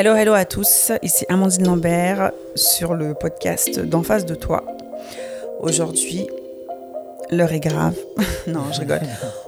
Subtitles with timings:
[0.00, 0.92] Hello, hello à tous.
[1.02, 4.64] Ici Amandine Lambert sur le podcast d'en face de toi.
[5.58, 6.28] Aujourd'hui,
[7.32, 7.96] l'heure est grave.
[8.46, 9.00] non, je rigole.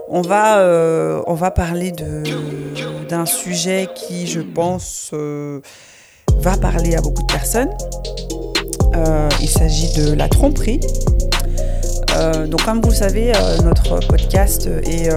[0.09, 5.61] On va, euh, on va parler d'un sujet qui, je pense, euh,
[6.38, 7.71] va parler à beaucoup de personnes.
[8.96, 10.80] Euh, il s'agit de la tromperie.
[12.48, 13.30] donc, comme vous le savez,
[13.62, 15.10] notre podcast est,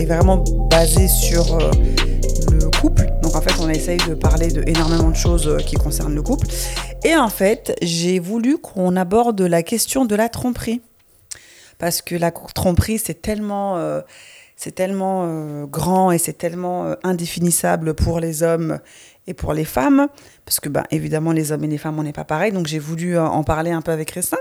[0.00, 1.58] est vraiment basé sur
[2.50, 3.13] le couple.
[3.64, 6.46] On essaye de parler de énormément de choses qui concernent le couple.
[7.02, 10.82] Et en fait, j'ai voulu qu'on aborde la question de la tromperie
[11.78, 14.02] parce que la tromperie, c'est tellement, euh,
[14.74, 18.80] tellement euh, grand et c'est tellement euh, indéfinissable pour les hommes
[19.26, 20.08] et pour les femmes,
[20.44, 22.78] parce que bah, évidemment, les hommes et les femmes, on n'est pas pareil, donc j'ai
[22.78, 24.36] voulu en parler un peu avec Christin.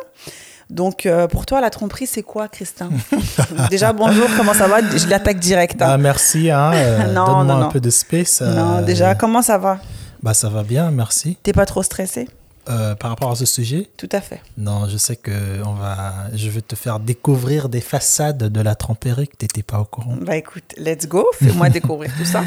[0.70, 2.90] Donc, pour toi, la tromperie, c'est quoi, Christin
[3.70, 5.81] Déjà, bonjour, comment ça va Je l'attaque direct.
[5.81, 5.88] Hein.
[5.90, 6.71] Ah, merci, hein,
[7.05, 8.41] donne-moi un peu de space.
[8.41, 9.80] Non, déjà, comment ça va
[10.21, 11.38] Bah, ça va bien, merci.
[11.44, 12.27] T'es pas trop stressé
[12.70, 14.41] euh, par rapport à ce sujet Tout à fait.
[14.57, 15.32] Non, je sais que
[15.65, 19.63] on va, je vais te faire découvrir des façades de la tromperie que tu n'étais
[19.63, 20.15] pas au courant.
[20.21, 22.41] Bah écoute, let's go, fais-moi découvrir tout ça.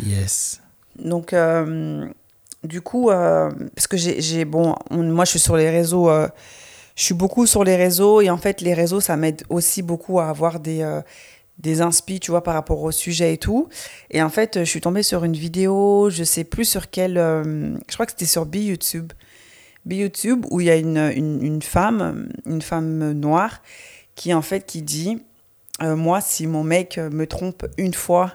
[0.00, 0.60] Yes.
[0.96, 2.06] Donc, euh,
[2.62, 6.08] du coup, euh, parce que j'ai, bon, moi je suis sur les réseaux,
[6.98, 10.20] je suis beaucoup sur les réseaux et en fait les réseaux ça m'aide aussi beaucoup
[10.20, 11.00] à avoir des
[11.58, 13.68] des inspi, tu vois, par rapport au sujet et tout.
[14.12, 17.94] Et en fait, je suis tombée sur une vidéo, je sais plus sur quelle, je
[17.94, 19.12] crois que c'était sur B YouTube
[19.94, 23.62] YouTube où il y a une, une, femme, une femme noire,
[24.14, 25.22] qui en fait qui dit
[25.82, 28.32] euh, moi si mon mec me trompe une fois,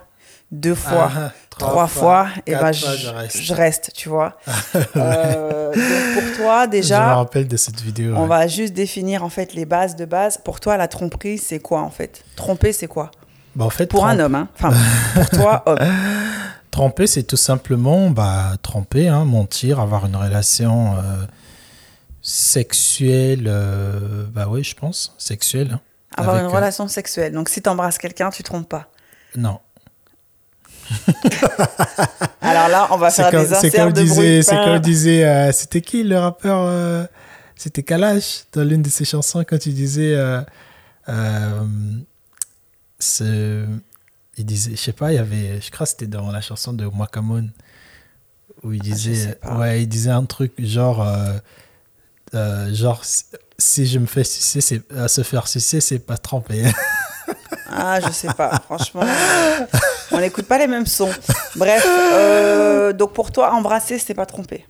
[0.54, 3.92] deux fois, ah, trois, fois, et ben je, je, reste.
[3.94, 4.38] tu vois.
[4.96, 8.16] euh, donc pour toi déjà, je me rappelle de cette vidéo.
[8.16, 10.38] On va juste définir en fait les bases de base.
[10.38, 12.24] Pour toi, la tromperie, c'est quoi en fait?
[12.36, 13.12] Tromper, c'est quoi?
[13.56, 14.48] Bah, en fait, pour un homme, hein.
[14.56, 14.74] enfin
[15.16, 15.80] pour toi, homme.
[16.72, 20.96] Tromper, c'est tout simplement bah, tromper, hein, mentir, avoir une relation.
[20.98, 21.26] Euh,
[22.24, 25.74] sexuelle, euh, bah oui, je pense, sexuelle.
[25.74, 25.82] Hein,
[26.16, 27.34] Avoir une relation sexuelle.
[27.34, 28.88] Donc si tu embrasses quelqu'un, tu trompes pas.
[29.36, 29.60] Non.
[32.42, 36.04] Alors là, on va faire des inserts de disait, C'est comme disait, euh, c'était qui
[36.04, 37.08] le rappeur
[37.56, 40.18] C'était Kalash dans l'une de ses chansons quand il disait,
[41.08, 42.06] il
[44.38, 46.86] disait, je sais pas, il y avait, je crois que c'était dans la chanson de
[46.86, 47.52] Mwakamoun
[48.64, 51.06] où il ah, disait, ouais, il disait un truc genre
[52.36, 53.02] euh, genre,
[53.58, 56.64] si je me fais sucer, c'est, à se faire sucer, c'est pas tremper.
[57.70, 58.60] ah, je sais pas.
[58.66, 59.04] Franchement,
[60.14, 61.12] on n'écoute pas les mêmes sons.
[61.56, 64.66] Bref, euh, donc pour toi, embrasser, c'est pas tromper.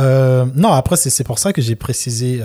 [0.00, 2.42] Euh, non, après, c'est, pour ça que j'ai précisé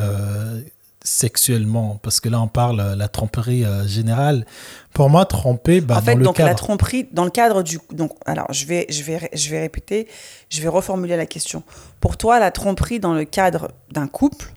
[1.03, 4.45] sexuellement, parce que là, on parle la tromperie générale.
[4.93, 6.49] Pour moi, tromper, bah, en fait, dans le donc cadre...
[6.49, 7.79] la tromperie, dans le cadre du...
[7.91, 10.07] Donc, alors, je vais, je, vais, je vais répéter,
[10.49, 11.63] je vais reformuler la question.
[12.01, 14.53] Pour toi, la tromperie dans le cadre d'un couple,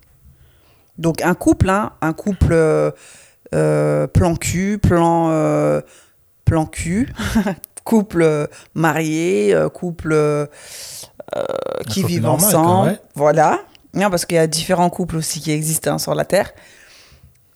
[0.98, 2.90] donc un couple, hein, un couple euh,
[3.54, 5.80] euh, plan cul, plan, euh,
[6.44, 7.12] plan cul,
[7.84, 10.48] couple marié, couple
[11.88, 12.98] qui vivent ensemble.
[13.14, 13.60] Voilà.
[13.92, 16.52] Non, parce qu'il y a différents couples aussi qui existent hein, sur la Terre.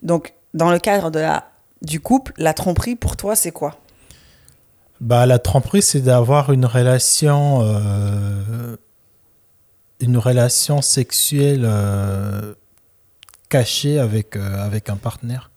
[0.02, 1.50] Donc, dans le cadre de la,
[1.82, 3.76] du couple, la tromperie, pour toi, c'est quoi?
[5.00, 7.62] Bah, La tromperie, c'est d'avoir une relation,
[10.00, 11.68] une relation sexuelle
[13.48, 15.50] caché avec, euh, avec un partenaire.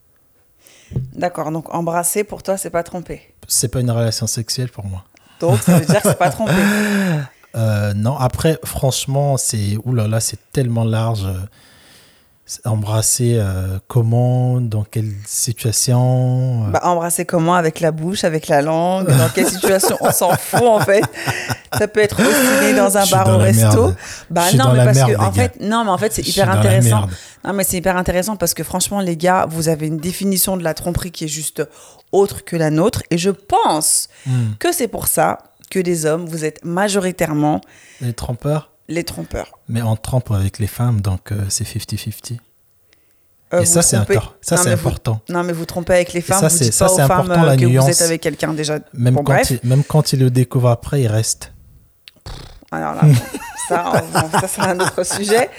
[1.13, 3.30] D'accord, donc embrasser pour toi, c'est pas tromper?
[3.51, 5.03] C'est pas une relation sexuelle pour moi.
[5.39, 6.53] Donc ça veut dire que c'est pas tromper.
[7.53, 11.27] Euh, non, après, franchement, c'est oulala, c'est tellement large
[12.65, 16.71] embrasser euh, comment, dans quelle situation euh?
[16.71, 17.55] bah, Embrasser comment?
[17.55, 19.07] Avec la bouche, avec la langue?
[19.07, 19.97] Dans quelle situation?
[20.01, 21.03] On s'en fout en fait.
[21.77, 23.93] Ça peut être aussi dans un bar au resto.
[24.29, 27.07] Bah non, mais parce que en fait, non, mais en fait, c'est hyper intéressant.
[27.43, 30.63] Non, mais c'est hyper intéressant parce que franchement, les gars, vous avez une définition de
[30.63, 31.63] la tromperie qui est juste
[32.11, 33.03] autre que la nôtre.
[33.09, 34.53] Et je pense hmm.
[34.59, 37.61] que c'est pour ça que les hommes, vous êtes majoritairement.
[38.01, 39.59] Les trompeurs les trompeurs.
[39.67, 42.37] Mais on trompe avec les femmes, donc euh, c'est 50-50.
[43.53, 45.21] Euh, et ça, c'est encore, ça, c'est important.
[45.27, 47.55] non, mais vous trompez avec les femmes, ça, vous dites ça, pas aux femmes euh,
[47.57, 48.79] que vous êtes avec quelqu'un déjà.
[48.93, 51.51] Même, quand Il, même quand il le découvre après, il reste.
[52.71, 53.01] Alors là,
[53.67, 55.49] ça, ça c'est un autre sujet.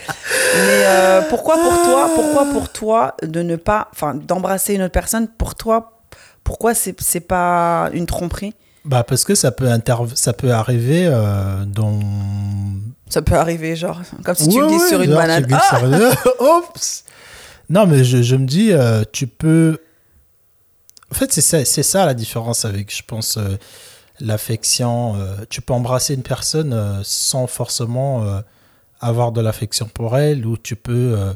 [0.55, 0.87] Mais
[1.29, 5.55] pourquoi pour toi, pourquoi pour toi de ne pas, enfin, d'embrasser une autre personne, pour
[5.55, 6.01] toi,
[6.45, 8.55] pourquoi c'est, c'est pas une tromperie?
[8.85, 9.69] Bah parce que ça peut,
[10.15, 11.09] ça peut arriver
[11.67, 12.01] dans
[13.13, 15.47] ça peut arriver, genre, comme si tu glisses sur une banane.
[15.53, 15.83] Ah
[16.41, 17.05] Oups
[17.69, 19.77] Non, mais je, je me dis, euh, tu peux.
[21.11, 23.59] En fait, c'est ça, c'est ça la différence avec, je pense, euh,
[24.21, 25.17] l'affection.
[25.17, 28.41] euh, tu peux embrasser une personne euh, sans forcément euh,
[29.01, 31.35] avoir de l'affection pour elle, ou tu peux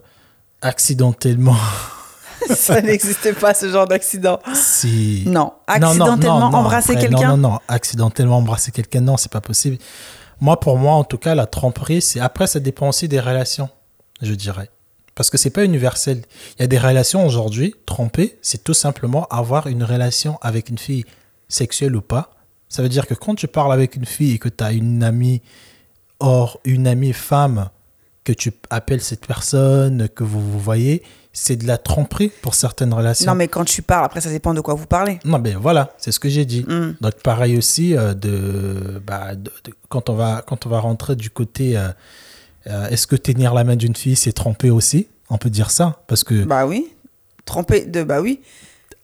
[0.63, 1.57] accidentellement.
[2.55, 4.39] Ça n'existe pas ce genre d'accident.
[4.55, 5.25] si...
[5.27, 7.31] Non, Non, non, accidentellement non, non, embrasser quelqu'un?
[7.31, 9.79] Non, non, non, accidentellement embrasser quelqu'un, non, c'est pas possible.
[10.41, 13.69] Moi, pour moi, en tout cas, la tromperie, c'est après, ça dépend aussi des relations,
[14.23, 14.71] je dirais.
[15.17, 16.23] Parce que c'est pas universel.
[16.59, 20.79] Il y a des relations aujourd'hui, tromper, c'est tout simplement avoir une relation avec une
[20.79, 21.05] fille,
[21.49, 22.36] sexuelle ou pas.
[22.69, 25.03] Ça veut dire que quand tu parles avec une fille et que tu as une
[25.03, 25.41] amie,
[26.21, 27.69] or une amie femme,
[28.25, 31.03] que tu appelles cette personne, que vous vous voyez,
[31.33, 33.31] c'est de la tromperie pour certaines relations.
[33.31, 35.19] Non, mais quand tu parles, après, ça dépend de quoi vous parlez.
[35.25, 36.65] Non, mais voilà, c'est ce que j'ai dit.
[36.67, 36.97] Mm.
[37.01, 41.15] Donc pareil aussi euh, de, bah, de- de- quand on va quand on va rentrer
[41.15, 41.89] du côté euh,
[42.67, 45.07] euh, est-ce que tenir la main d'une fille c'est tromper aussi?
[45.31, 46.89] On peut dire ça parce que Bah oui.
[47.45, 48.03] Tromper de.
[48.03, 48.41] Bah oui.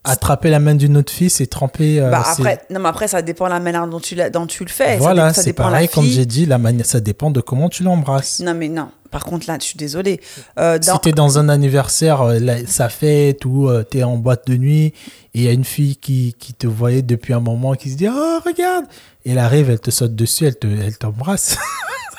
[0.04, 2.00] Attraper la main d'une autre fille c'est tromper.
[2.00, 4.46] euh, bah après, non, mais après, ça dépend de la manière dont tu, la- dont
[4.46, 4.96] tu le fais.
[4.96, 8.40] Voilà, c'est pareil comme j'ai dit, la manière, ça dépend de comment tu l'embrasses.
[8.40, 8.90] Non, mais non.
[9.10, 10.20] Par contre, là, je suis désolée.
[10.58, 14.02] Euh, dans- Si tu es dans un anniversaire, euh, la- sa fête, ou tu es
[14.02, 14.94] en boîte de nuit, et
[15.34, 18.08] il y a une fille qui, qui te voyait depuis un moment, qui se dit
[18.08, 18.86] Oh, regarde
[19.24, 21.56] Et elle arrive, elle te saute dessus, elle te- elle t'embrasse.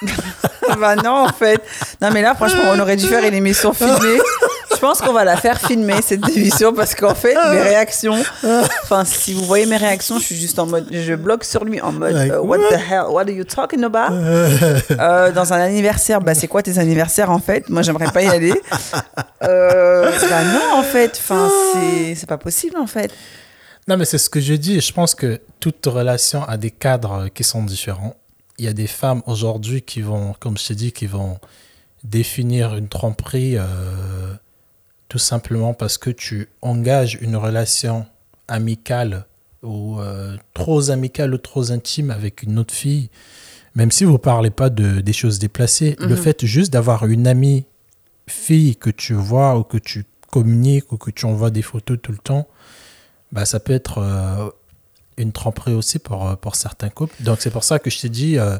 [0.79, 1.61] bah non, en fait.
[2.01, 4.19] Non, mais là, franchement, on aurait dû faire une émission filmée.
[4.83, 8.21] Pense qu'on va la faire filmer, cette émission, parce qu'en fait, mes réactions.
[8.83, 10.89] Enfin, si vous voyez mes réactions, je suis juste en mode.
[10.91, 12.11] Je bloque sur lui en mode.
[12.11, 13.05] Like, euh, what the hell?
[13.07, 14.13] What are you talking about?
[14.91, 17.69] Euh, dans un anniversaire, bah, c'est quoi tes anniversaires, en fait?
[17.69, 18.53] Moi, j'aimerais pas y aller.
[19.43, 21.17] Euh, bah non, en fait.
[21.17, 21.49] Enfin,
[22.15, 23.11] c'est- pas possible, en fait.
[23.87, 24.81] Non, mais c'est ce que je dis.
[24.81, 28.15] Je pense que toute relation a des cadres qui sont différents.
[28.57, 31.39] Il y a des femmes aujourd'hui qui vont, comme je t'ai dit, qui vont
[32.03, 33.63] définir une tromperie euh,
[35.13, 38.07] tout simplement parce que tu engages une relation
[38.47, 39.27] amicale
[39.61, 43.11] ou euh, trop amicale ou trop intime avec une autre fille,
[43.75, 47.65] même si vous parlez pas de des choses déplacées, le fait juste d'avoir une amie
[48.25, 52.11] fille que tu vois ou que tu communiques ou que tu envoies des photos tout
[52.11, 52.47] le temps,
[53.31, 54.49] bah, ça peut être euh,
[55.17, 57.21] une tromperie aussi pour, euh, pour certains couples.
[57.21, 58.57] Donc c'est pour ça que je t'ai dit, euh,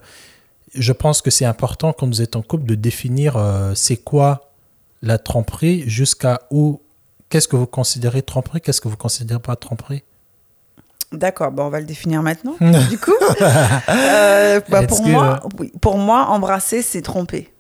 [0.76, 4.53] je pense que c'est important quand vous êtes en couple de définir c'est quoi
[5.04, 6.82] la tromperie jusqu'à où,
[7.30, 10.04] qu'est-ce que vous considérez tromperie, qu'est-ce que vous considérez pas tromperie?
[11.12, 12.56] D'accord, bah on va le définir maintenant.
[12.90, 13.12] du coup,
[13.90, 17.54] Euh, bah, Let's pour, moi, oui, pour moi, embrasser, c'est tromper.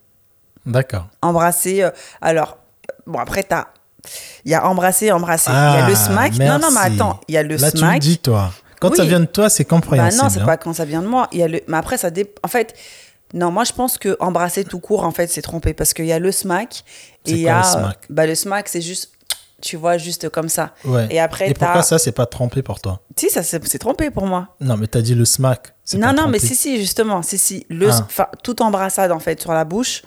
[0.65, 1.07] D'accord.
[1.21, 1.83] Embrasser.
[1.83, 1.91] euh,
[2.21, 2.57] alors,
[3.05, 3.65] bon, après, t'as.
[4.43, 5.51] Il y a embrasser, embrasser.
[5.51, 6.33] il y a le Ah, smack.
[6.39, 6.95] Non, non, mais merci.
[6.95, 7.93] attends, il y a le Là, tu smack.
[7.93, 8.51] le dis, toi.
[8.81, 8.97] Quand Oui.
[8.97, 10.23] ça vient de toi, c'est bah compréhensible.
[10.23, 10.45] non, c'est hein.
[10.45, 11.27] pas quand ça vient de moi.
[11.31, 11.61] Il y a le...
[11.67, 12.37] Mais après, ça dépend.
[12.43, 12.73] En fait,
[13.33, 15.73] non, moi, je pense que embrasser tout court, en fait, c'est tromper.
[15.73, 16.83] Parce qu'il y a le smack.
[17.25, 17.57] C'est quoi, a.
[17.59, 17.97] le smack?
[18.09, 19.11] Bah, le smack, c'est juste.
[19.61, 20.73] Tu vois, juste comme ça.
[20.83, 21.07] Ouais.
[21.09, 22.99] Et après, Et pourquoi ça, c'est pas trompé pour toi?
[23.15, 24.49] Si, ça, c'est trompé pour moi.
[24.59, 25.73] Non, mais t'as dit le smack.
[25.95, 27.65] Non, non, mais si, si, justement, si, si.
[27.69, 28.29] Le, Ah.
[28.43, 30.01] toute embrassade, en fait, sur la bouche,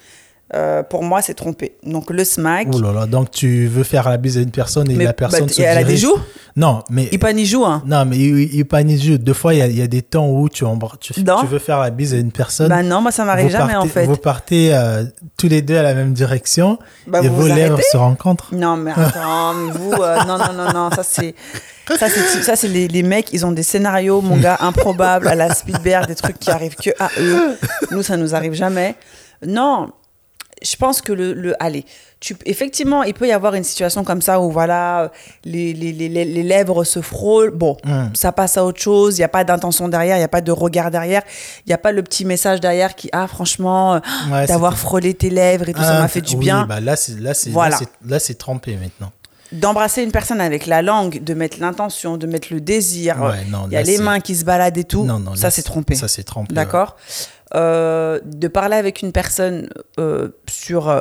[0.55, 1.77] euh, pour moi, c'est trompé.
[1.83, 2.69] Donc, le smack.
[2.73, 5.13] Ouh là là, donc tu veux faire la bise à une personne et mais la
[5.13, 6.17] personne bah, se elle a des joues
[6.55, 7.83] Non, mais Il pas ni joue, hein.
[7.85, 9.19] non, mais il, il pas ni jeu.
[9.19, 10.65] Deux fois, il y a, il y a des temps où tu,
[11.01, 12.69] tu, tu veux faire la bise à une personne.
[12.69, 14.07] Bah non, moi, ça m'arrive jamais, partez, en fait.
[14.07, 15.03] Vous partez euh,
[15.37, 16.79] tous les deux à la même direction
[17.09, 18.55] Bah, et vous vos vous lèvres se rencontrent.
[18.55, 21.35] Non, mais attends, vous, euh, non, non, non, non, ça c'est.
[21.89, 25.35] Ça, c'est, ça, c'est les, les mecs, ils ont des scénarios, mon gars, improbables, à
[25.35, 27.57] la Spielberg, des trucs qui arrivent que à eux.
[27.91, 28.97] Nous, ça nous arrive jamais.
[29.47, 29.91] Non,
[30.63, 31.33] je pense que le.
[31.35, 31.85] le allez,
[32.21, 35.13] tu, effectivement, il peut y avoir une situation comme ça où, voilà,
[35.45, 37.51] les, les, les, les- lèvres se frôlent.
[37.51, 38.07] Bon, Mm.
[38.15, 40.41] ça passe à autre chose, il n'y a pas d'intention derrière, il n'y a pas
[40.41, 41.23] de regard derrière,
[41.67, 45.13] il n'y a pas le petit message derrière qui, ah, franchement, euh, Ouais, d'avoir frôlé
[45.15, 46.65] tes lèvres et tout, ça Ah, m'a fait du oui, bien.
[46.67, 47.71] Bah là, c'est là, c'est Voilà.
[47.71, 49.13] là, c'est- là, c'est trempé maintenant.
[49.53, 53.23] d'embrasser une personne avec la langue, de mettre l'intention, de mettre le désir.
[53.23, 55.05] Ouais, non, il y a les mains qui se baladent et tout.
[55.05, 55.95] Non, non, ça, là, c'est trompé.
[55.95, 56.53] Ça, trompé.
[56.53, 56.57] ouais.
[57.55, 59.69] Euh, De parler avec une personne
[60.00, 61.00] euh, sur euh,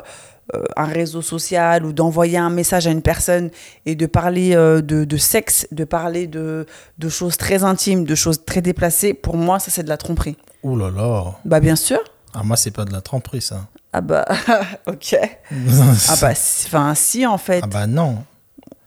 [0.77, 3.49] un réseau social ou d'envoyer un message à une personne
[3.87, 6.67] et de parler de, de sexe, de parler de,
[6.99, 10.37] de choses très intimes, de choses très déplacées, pour moi, ça, c'est de la tromperie.
[10.63, 11.23] Ouh là là.
[11.45, 11.99] Bah, bien sûr.
[12.35, 13.65] Ah, moi, c'est pas de la tromperie, ça.
[13.91, 14.25] Ah bah,
[14.87, 15.15] ok.
[16.09, 17.61] Ah bah, si- enfin, si, en fait.
[17.63, 18.23] Ah bah non.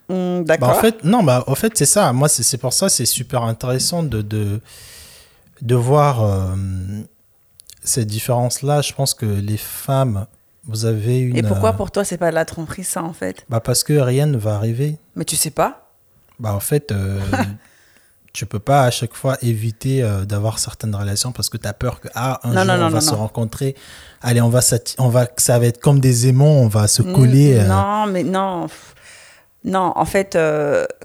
[0.08, 0.70] Hmm, Bah, D'accord.
[0.70, 2.12] en fait, non, bah, en fait, c'est ça.
[2.12, 4.60] Moi, c'est c'est pour ça, c'est super intéressant de, de,
[5.62, 6.54] de voir euh,
[7.88, 8.82] cette différence-là.
[8.82, 10.26] Je pense que les femmes,
[10.66, 11.36] vous avez une.
[11.36, 13.44] et pourquoi euh, pour toi, c'est pas de la tromperie, ça, en fait?
[13.48, 14.98] Bah, Parce que rien ne va arriver.
[15.16, 15.90] Mais tu sais pas?
[16.38, 17.20] Bah, en fait, euh,
[18.32, 21.72] tu peux pas à chaque fois éviter euh, d'avoir certaines relations parce que tu as
[21.72, 23.74] peur que, ah, un Non, jour, non, on non, va non, se rencontrer.
[24.22, 24.60] Allez, on va,
[24.98, 27.54] on va, ça va être comme des aimants, on va se coller.
[27.54, 27.66] Mm, euh.
[27.68, 28.66] Non, mais non.
[29.64, 30.38] Non, en fait,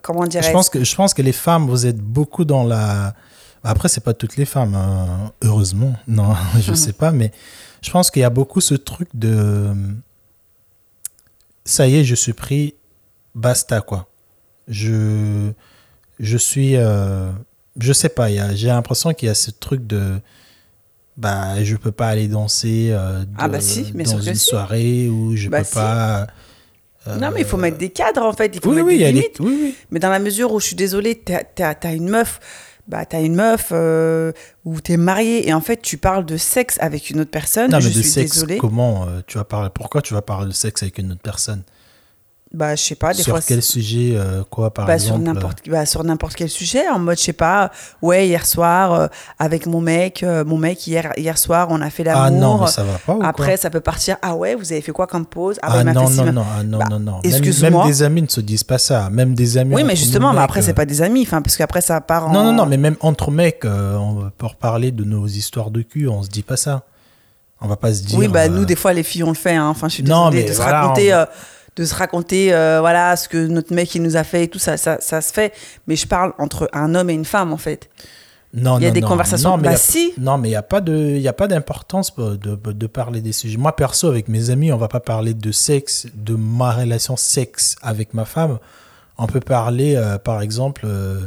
[0.03, 3.15] comment dirais-je Je pense que je pense que les femmes, vous êtes beaucoup dans la
[3.63, 5.31] Après, c'est pas toutes les femmes, hein.
[5.41, 5.95] heureusement.
[6.07, 7.31] Non, je sais pas, mais
[7.81, 9.73] je pense qu'il y a beaucoup ce truc de.
[11.65, 12.75] Ça y est, je suis pris,
[13.35, 14.07] basta, quoi.
[14.67, 15.51] Je,
[16.19, 16.75] je suis.
[16.75, 17.31] Euh,
[17.79, 20.19] je sais pas, j'ai l'impression qu'il y a ce truc de.
[21.15, 25.35] Bah, je peux pas aller danser euh, ah bah si, mais dans une soirée où
[25.35, 26.25] je bah peux pas.
[27.05, 28.51] non, mais il faut mettre des cadres en fait.
[28.55, 29.39] Il faut mettre des limites.
[29.91, 32.39] Mais dans la mesure où je suis désolée, tu as, une meuf
[32.87, 34.31] bah, t'as une meuf euh,
[34.65, 37.71] ou t'es marié et en fait tu parles de sexe avec une autre personne.
[37.71, 40.47] Non, je mais de suis sexe, comment euh, tu vas parler Pourquoi tu vas parler
[40.47, 41.63] de sexe avec une autre personne?
[42.53, 43.41] Bah, je sais pas, des sur fois.
[43.41, 46.87] Sur quel sujet, euh, quoi, par bah, exemple sur n'importe, bah, sur n'importe quel sujet,
[46.87, 47.71] en mode, je sais pas,
[48.03, 49.07] ouais, hier soir, euh,
[49.39, 52.23] avec mon mec, euh, mon mec, hier, hier soir, on a fait l'amour.
[52.23, 53.15] Ah non, mais ça va pas.
[53.15, 55.57] Ou Après, ça peut partir, ah ouais, vous avez fait quoi comme pause?
[55.63, 57.19] Ah, ah non, non, non, ah, non, non, non.
[57.23, 59.09] Même, même, des amis ne se disent pas ça.
[59.09, 59.73] Même des amis.
[59.73, 62.33] Oui, mais justement, mais après, c'est pas des amis, enfin, parce qu'après, ça part en.
[62.33, 66.07] Non, non, non, mais même entre mecs, on peut reparler de nos histoires de cul,
[66.07, 66.83] on se dit pas ça.
[67.61, 68.19] On va pas se dire.
[68.19, 69.69] Oui, bah, nous, des fois, les filles, on le fait, hein.
[69.69, 71.13] Enfin, je suis désolée non, mais de se raconter
[71.75, 74.59] de se raconter euh, voilà ce que notre mec il nous a fait et tout
[74.59, 75.53] ça, ça, ça se fait.
[75.87, 77.89] Mais je parle entre un homme et une femme en fait.
[78.53, 80.13] Non, il y a des conversations non, mais bah, si.
[80.19, 83.21] non mais il n'y a pas de il y a pas d'importance de, de, parler
[83.21, 83.57] des sujets.
[83.57, 87.75] Moi perso avec mes amis on va pas parler de sexe de ma relation sexe
[87.81, 88.59] avec ma femme.
[89.17, 91.21] On peut parler euh, par exemple euh,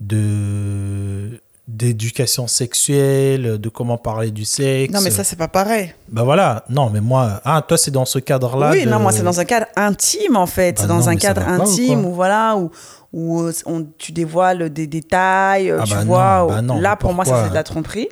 [0.00, 1.40] de
[1.76, 4.92] d'éducation sexuelle, de comment parler du sexe.
[4.92, 5.94] Non, mais ça, c'est pas pareil.
[6.08, 8.72] Ben voilà, non, mais moi, ah, toi, c'est dans ce cadre-là.
[8.72, 10.78] Oui, non, moi, c'est dans un cadre intime, en fait.
[10.78, 12.70] c'est bah dans un cadre intime où, voilà, où,
[13.12, 16.46] où on, tu dévoiles des détails, ah tu bah vois.
[16.48, 18.08] Bah là, pour moi, ça, c'est de la tromperie.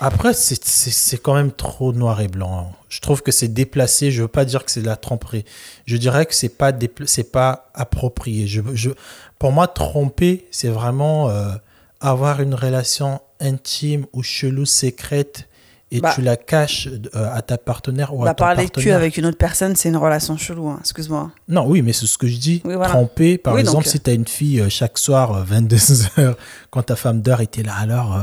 [0.00, 2.72] Après, c'est quand même trop noir et blanc.
[2.88, 4.10] Je trouve que c'est déplacé.
[4.10, 5.44] Je veux pas dire que c'est de la tromperie.
[5.86, 6.72] Je dirais que c'est pas,
[7.06, 8.48] c'est pas approprié.
[8.48, 8.90] Je, je,
[9.38, 11.30] pour moi, tromper, c'est vraiment.
[11.30, 11.52] Euh,
[12.04, 15.48] avoir une relation intime ou chelou, secrète,
[15.90, 16.12] et bah.
[16.14, 19.26] tu la caches euh, à ta partenaire ou à bah, ton parler cul avec une
[19.26, 21.30] autre personne, c'est une relation chelou, hein, excuse-moi.
[21.48, 22.62] Non, oui, mais c'est ce que je dis.
[22.84, 26.34] Tromper, par exemple, si tu as une fille euh, chaque soir, 22h, euh,
[26.70, 28.20] quand ta femme dort, et là, alors,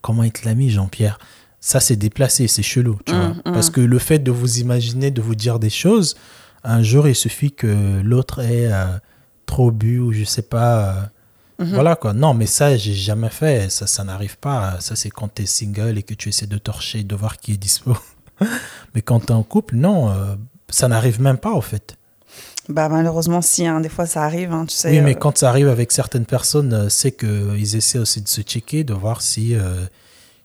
[0.00, 1.18] comment il te l'a mis, Jean-Pierre?
[1.60, 3.28] Ça, c'est déplacé, c'est chelou, tu vois.
[3.28, 3.52] Mmh, mmh.
[3.52, 6.16] Parce que le fait de vous imaginer, de vous dire des choses,
[6.64, 8.70] un jour, il suffit que l'autre ait
[9.44, 11.10] trop bu ou je sais pas
[11.60, 11.74] Mhm.
[11.74, 12.14] Voilà quoi.
[12.14, 13.70] Non, mais ça, j'ai jamais fait.
[13.70, 14.80] Ça, ça n'arrive pas.
[14.80, 17.52] Ça, c'est quand tu es single et que tu essaies de torcher, de voir qui
[17.52, 17.96] est dispo.
[18.94, 20.34] mais quand tu es en couple, non, euh,
[20.70, 21.96] ça n'arrive même pas, au fait.
[22.70, 23.66] Bah, malheureusement, si.
[23.66, 24.52] Hein, des fois, ça arrive.
[24.52, 25.18] Hein, tu sais, oui, mais euh.
[25.18, 28.94] quand ça arrive avec certaines personnes, euh, c'est qu'ils essaient aussi de se checker, de
[28.94, 29.62] voir s'il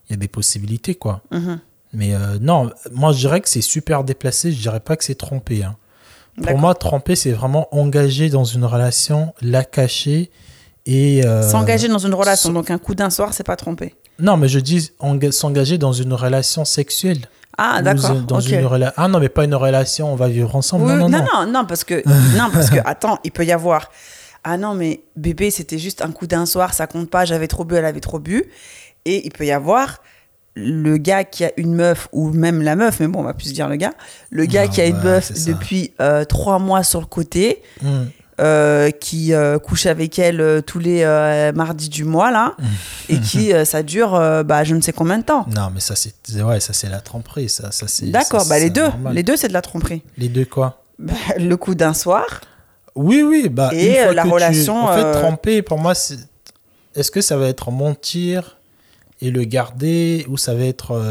[0.08, 1.22] il y a des possibilités, quoi.
[1.32, 1.60] Mhm.
[1.94, 4.52] Mais non, moi, je dirais que c'est super déplacé.
[4.52, 5.64] Je dirais pas que c'est trompé.
[5.64, 5.78] Hein.
[6.44, 10.30] Pour moi, tromper, c'est vraiment engager dans une relation, la cacher
[10.88, 13.96] euh, s'engager dans une relation, donc un coup d'un soir, c'est pas tromper.
[14.20, 14.92] Non, mais je dis
[15.32, 17.28] s'engager dans une relation sexuelle.
[17.58, 18.16] Ah, d'accord.
[18.22, 20.86] Dans une Ah non, mais pas une relation, on va vivre ensemble.
[20.86, 22.04] non, non, non, non, parce que,
[22.38, 23.92] non, parce que, attends, il peut y avoir.
[24.44, 27.66] Ah non, mais bébé, c'était juste un coup d'un soir, ça compte pas, j'avais trop
[27.66, 28.46] bu, elle avait trop bu.
[29.06, 30.02] Et il peut y avoir
[30.56, 33.54] le gars qui a une meuf, ou même la meuf, mais bon, on va plus
[33.54, 33.94] dire le gars,
[34.30, 37.62] le gars qui a une meuf depuis euh, trois mois sur le côté.
[37.82, 38.06] Hmm.
[38.42, 41.06] Euh, qui euh, couche avec elle euh, tous les
[41.56, 42.58] mardis du mois là
[43.10, 44.12] et qui ça dure
[44.44, 45.46] bah je ne sais combien de temps.
[45.56, 46.14] Non mais ça c'est
[46.44, 49.48] ouais ça c'est la tromperie ça ça c'est D'accord, bah les deux, les deux c'est
[49.48, 50.04] de la tromperie.
[50.18, 50.84] Les deux quoi?
[51.00, 52.26] Bah, le coup d'un soir.
[52.96, 56.18] Oui oui bah et la relation en fait tromper pour moi c'est
[56.94, 58.58] est-ce que ça va être mentir
[59.22, 61.02] et le garder ou ça va être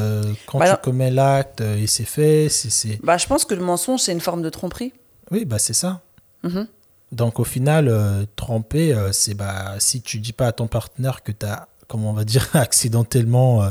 [0.46, 4.00] quand bah, tu commets l'acte et c'est fait c'est Bah je pense que le mensonge
[4.00, 4.92] c'est une forme de tromperie.
[5.30, 6.02] Oui bah c'est ça.
[6.42, 6.64] Mm
[7.14, 11.22] donc au final, euh, tromper, euh, c'est bah, si tu dis pas à ton partenaire
[11.22, 13.70] que tu as, comment on va dire, accidentellement, euh,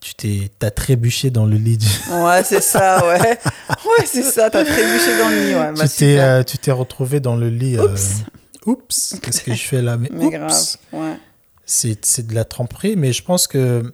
[0.00, 1.78] tu t'es as trébuché dans le lit.
[2.10, 3.20] Ouais, c'est ça, ouais.
[3.20, 5.54] Ouais, c'est ça, tu as trébuché dans le lit.
[5.54, 5.72] Ouais.
[5.72, 7.78] Bah, tu t'es tu t'es retrouvé dans le lit.
[7.78, 8.24] Oups.
[8.66, 10.52] Oups, qu'est-ce que je fais là Mais, mais grave,
[10.92, 11.16] ouais.
[11.64, 13.92] C'est de la tromperie, mais je pense que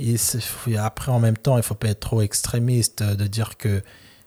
[0.00, 0.16] et
[0.76, 3.82] après, en même temps, il faut pas être trop extrémiste de dire que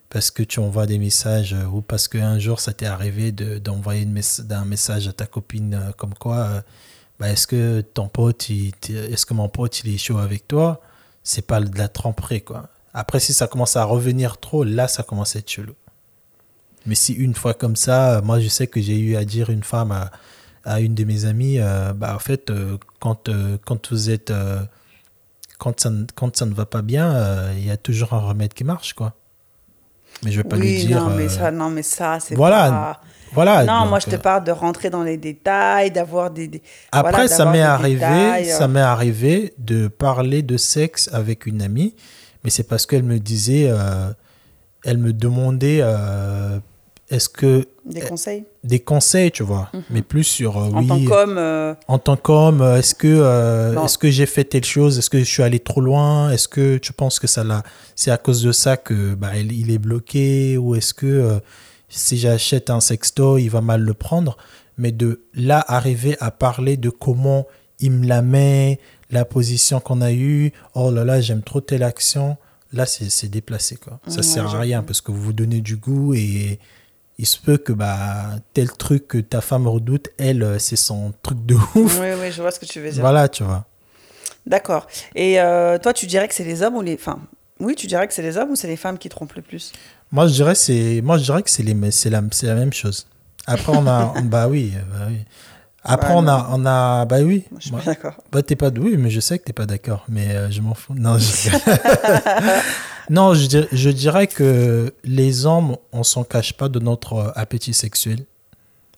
[0.09, 4.07] parce que tu envoies des messages euh, ou parce qu'un jour ça t'est arrivé d'envoyer
[4.49, 6.61] un message à ta copine euh, comme quoi euh,
[7.19, 10.81] bah, est-ce que ton pote est-ce que mon pote il est chaud avec toi?
[11.23, 12.69] C'est pas de la tromperie quoi.
[12.93, 15.73] Après si ça commence à revenir trop là ça commence à être chelou.
[16.85, 19.63] Mais si une fois comme ça moi je sais que j'ai eu à dire une
[19.63, 20.11] femme à,
[20.63, 21.59] à une de mes amies
[21.95, 22.51] bah en fait
[22.99, 23.29] quand
[23.65, 24.31] quand vous êtes
[25.57, 28.63] quand ça, quand ça ne va pas bien il y a toujours un remède qui
[28.63, 29.15] marche quoi
[30.23, 31.01] mais je vais pas lui dire.
[31.01, 32.99] Non, mais ça, non, mais ça, c'est voilà.
[33.33, 33.65] Voilà.
[33.65, 36.47] Non, donc, moi, je te euh, parle de rentrer dans les détails, d'avoir des.
[36.47, 38.57] des- Après, voilà, ça m'est arrivé, détails, euh.
[38.57, 41.93] ça m'est arrivé de parler de sexe avec une amie,
[42.43, 44.11] mais c'est parce qu'elle me disait, euh,
[44.85, 46.59] elle me demandait, euh,
[47.09, 48.45] est-ce que Des conseils.
[48.63, 51.37] des conseils, tu vois, mais plus sur euh, En oui, tant qu'homme.
[51.37, 55.09] euh, en tant qu'homme, euh, est-ce que euh, est-ce que j'ai fait telle chose, est-ce
[55.09, 57.63] que je suis allé trop loin, est-ce que tu penses que ça l'a,
[57.95, 60.57] c'est à cause de ça que bah il, est bloqué?
[60.57, 61.39] Ou est-ce que
[61.89, 64.35] si j'achète un sexto, il va mal le prendre,
[64.77, 67.47] mais de là arriver à parler de comment
[67.79, 68.79] il me la met,
[69.11, 72.35] la position qu'on a eue, oh là là, j'aime trop telle action,
[72.73, 74.01] là c'est c'est déplacé quoi.
[74.07, 76.59] Ça Ouais, sert à rien parce que vous vous donnez du goût et
[77.17, 81.13] il se peut que bah tel truc que ta femme redoute, elle, euh, c'est son
[81.23, 81.99] truc de ouf.
[81.99, 83.01] Oui, oui, je vois ce que tu veux dire.
[83.01, 83.65] Voilà, tu vois.
[84.45, 84.87] D'accord.
[85.15, 86.93] Et euh, toi, tu dirais que c'est les hommes ou les.
[86.93, 87.19] Enfin,
[87.59, 89.73] oui, tu dirais que c'est les hommes ou c'est les femmes qui trompent le plus?
[90.11, 92.73] Moi, je dirais c'est moi je dirais que c'est les c'est la c'est la même
[92.73, 93.07] chose.
[93.45, 95.17] Après on a bah oui, euh, bah oui.
[95.83, 97.45] Après Ouais, on a on a bah oui.
[97.51, 98.15] Moi, je suis pas d'accord.
[98.31, 100.73] Bah t'es pas oui, mais je sais que t'es pas d'accord, mais euh, je m'en
[100.73, 100.93] fous.
[100.95, 101.49] Non, je...
[103.09, 107.31] non, je dirais, je dirais que les hommes, on s'en cache pas de notre euh,
[107.35, 108.25] appétit sexuel.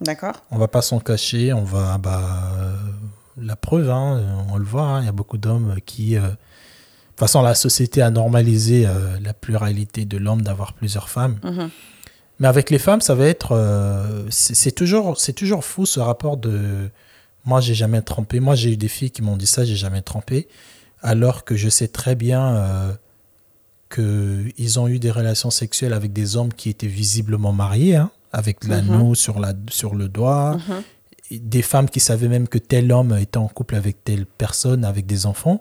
[0.01, 2.73] D'accord On va pas s'en cacher, on va bah euh,
[3.37, 6.21] la preuve, hein, on le voit, hein, il y a beaucoup d'hommes qui euh,
[7.19, 11.37] de toute façon, la société a normalisé euh, la pluralité de l'homme d'avoir plusieurs femmes.
[11.43, 11.69] Mhm.
[12.39, 13.51] Mais avec les femmes, ça va être.
[13.51, 16.89] euh, c'est toujours, c'est toujours fou ce rapport de.
[17.43, 18.39] Moi, j'ai jamais trompé.
[18.39, 20.47] Moi, j'ai eu des filles qui m'ont dit ça, j'ai jamais trompé.
[21.01, 22.93] Alors que je sais très bien euh,
[23.89, 28.65] qu'ils ont eu des relations sexuelles avec des hommes qui étaient visiblement mariés, hein, avec
[28.65, 30.57] l'anneau sur, la, sur le doigt.
[30.57, 31.39] Mhm.
[31.41, 35.05] Des femmes qui savaient même que tel homme était en couple avec telle personne, avec
[35.05, 35.59] des enfants.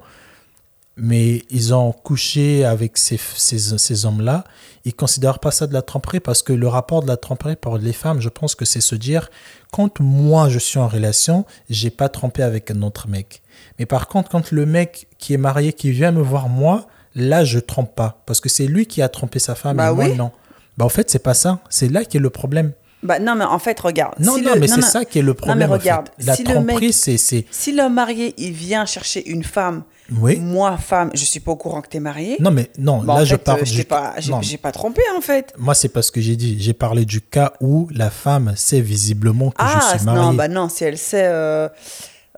[1.01, 4.45] Mais ils ont couché avec ces, ces, ces hommes-là.
[4.85, 7.55] Ils ne considèrent pas ça de la tromperie parce que le rapport de la tromperie
[7.55, 9.31] pour les femmes, je pense que c'est se dire
[9.71, 13.43] quand moi je suis en relation, j'ai pas trompé avec un autre mec.
[13.79, 17.45] Mais par contre, quand le mec qui est marié, qui vient me voir moi, là
[17.45, 20.05] je trompe pas parce que c'est lui qui a trompé sa femme Bah et moi
[20.07, 20.17] oui.
[20.17, 20.31] non.
[20.79, 21.59] Bah en fait, c'est pas ça.
[21.69, 22.73] C'est là qui est le problème.
[23.03, 24.15] Bah non, mais en fait, regarde.
[24.19, 25.71] Non, si non, le- mais c'est non, ça qui est le problème.
[25.71, 25.81] en fait.
[25.81, 27.17] regarde, La si tromperie, c'est.
[27.17, 29.85] c'est- Si l'homme marié, il vient chercher une femme,
[30.21, 30.39] Oui.
[30.41, 32.37] moi, femme, je suis pas au courant que tu es marié.
[32.41, 33.77] Non, mais non, Bah, là en je parle euh, je du.
[33.79, 35.53] t'ai pas, j'ai non, j'ai pas trompé, en fait.
[35.59, 36.57] moi, c'est pas ce que j'ai dit.
[36.61, 40.21] J'ai parlé du cas où la femme sait visiblement que je Ah, suis marié.
[40.21, 41.27] non, bah non, si elle sait.
[41.27, 41.69] euh,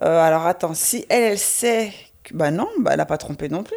[0.03, 1.91] euh, alors attends, si elle, elle sait.
[2.23, 3.77] que- Bah non, bah elle a pas trompé non plus.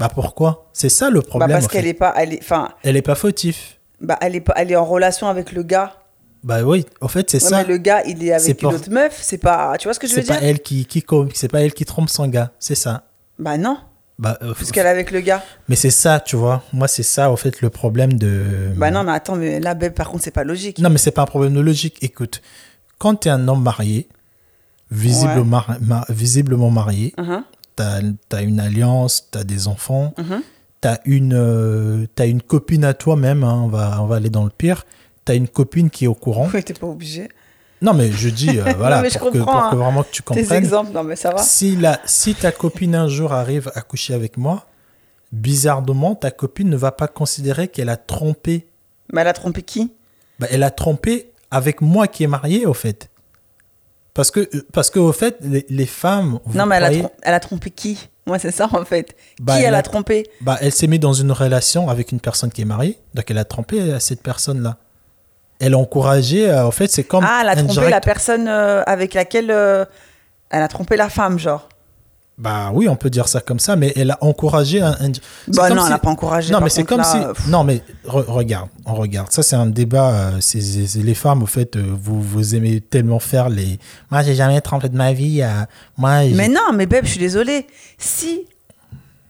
[0.00, 0.68] Bah, pourquoi?
[0.72, 1.50] C'est ça le Bah problème.
[1.52, 2.12] parce en qu'elle est pas.
[2.16, 3.78] Elle est, enfin, Elle est pas fautif.
[4.00, 5.92] bah elle est, pas, elle est en relation avec le gars.
[6.42, 7.58] Bah oui, en fait, c'est Ouais, ça.
[7.58, 9.18] mais le gars, il est C'est avec une pour- autre meuf.
[9.20, 9.76] C'est pas.
[9.78, 10.48] Tu vois ce que je veux C'est pas dire?
[10.48, 13.04] elle qui, qui c'est pas elle qui trompe son gars, c'est ça.
[13.38, 13.76] Bah non,
[14.18, 15.42] Bah, euh, puisqu'elle est avec le gars.
[15.68, 16.62] mais c'est ça, tu vois.
[16.72, 18.72] Moi, c'est ça, en fait, le problème de.
[18.76, 20.78] Bah non, mais attends, mais là, par contre, c'est pas logique.
[20.78, 21.98] Non, mais c'est pas un problème de logique.
[22.02, 22.40] Écoute,
[22.98, 24.08] quand tu es un homme marié,
[24.90, 27.44] visiblement, mar- ma- visiblement marié, Mhm,
[28.30, 30.42] tu as, une alliance, tu as des enfants, mhm.
[30.80, 34.30] tu as, une euh, t'as une copine à toi-même, hein, on, va, on va aller
[34.30, 34.84] dans le pire,
[35.24, 36.48] tu as une copine qui est au courant.
[36.52, 37.28] Oui, t'es pas obligé.
[37.82, 39.74] Non, mais je dis, euh, voilà, je pour, que, que hein.
[39.74, 40.52] vraiment que tu comprennes.
[40.52, 41.42] exemples, non, mais ça va.
[41.42, 44.66] Si, la, si ta copine un jour arrive à coucher avec moi,
[45.32, 48.66] bizarrement, ta copine ne va pas considérer qu'elle a trompé.
[49.12, 49.92] Mais elle a trompé qui?
[50.38, 53.09] Bah, elle a trompé avec moi qui est marié, au fait.
[54.14, 56.38] Parce que, euh, parce que au fait, les, les femmes.
[56.44, 58.08] vous Non, mais elle a, elle trompé qui?
[58.26, 59.14] Moi, c'est ça, en fait.
[59.40, 60.28] Bah, qui elle elle a- trompé?
[60.40, 63.38] bah, elle s'est mise dans une relation avec une personne qui est mariée, donc elle
[63.38, 64.76] a trompé à cette personne-là.
[65.58, 67.24] Elle a encouragé, euh, en fait, c'est comme.
[67.26, 69.50] Ah, elle a trompé la personne euh, avec laquelle.
[69.50, 69.84] euh,
[70.50, 71.68] elle a trompé la femme, genre.
[72.40, 74.92] Bah oui, on peut dire ça comme ça, mais elle a encouragé un.
[75.48, 76.52] Bah non, si- elle n'a pas encouragé.
[76.54, 77.50] Non, mais c'est comme là, si.
[77.50, 79.30] Non, mais re- regarde, on regarde.
[79.30, 80.32] Ça, c'est un débat.
[80.32, 80.40] euh,
[81.04, 83.78] les femmes, au fait, euh, vous, vous aimez tellement faire les.
[84.10, 85.42] Moi, j'ai jamais trompé de ma vie.
[85.42, 85.48] euh,
[85.98, 87.66] moi, Mais non, mais Beb, je suis désolée.
[87.98, 88.46] Si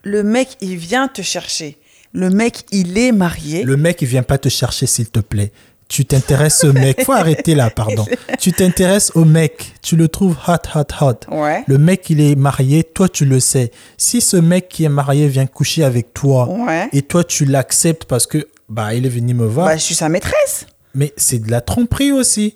[0.05, 1.79] le mec, il vient te chercher,
[2.13, 3.65] le mec, il est marié.
[3.65, 5.53] le mec, il vient pas te chercher, s'il te plaît.
[5.91, 7.05] Tu t'intéresses au mec.
[7.05, 8.07] Faut arrêter là, pardon.
[8.39, 9.75] Tu t'intéresses au mec.
[9.83, 11.35] Tu le trouves hot, hot, hot.
[11.35, 11.65] Ouais.
[11.67, 12.85] Le mec, il est marié.
[12.85, 13.73] Toi, tu le sais.
[13.99, 16.89] Si ce mec qui est marié vient coucher avec toi Ouais.
[16.93, 19.67] et toi, tu l'acceptes parce que bah, il est venu me voir.
[19.67, 20.67] Bah, je suis sa maîtresse.
[20.95, 22.55] Mais c'est de la tromperie aussi.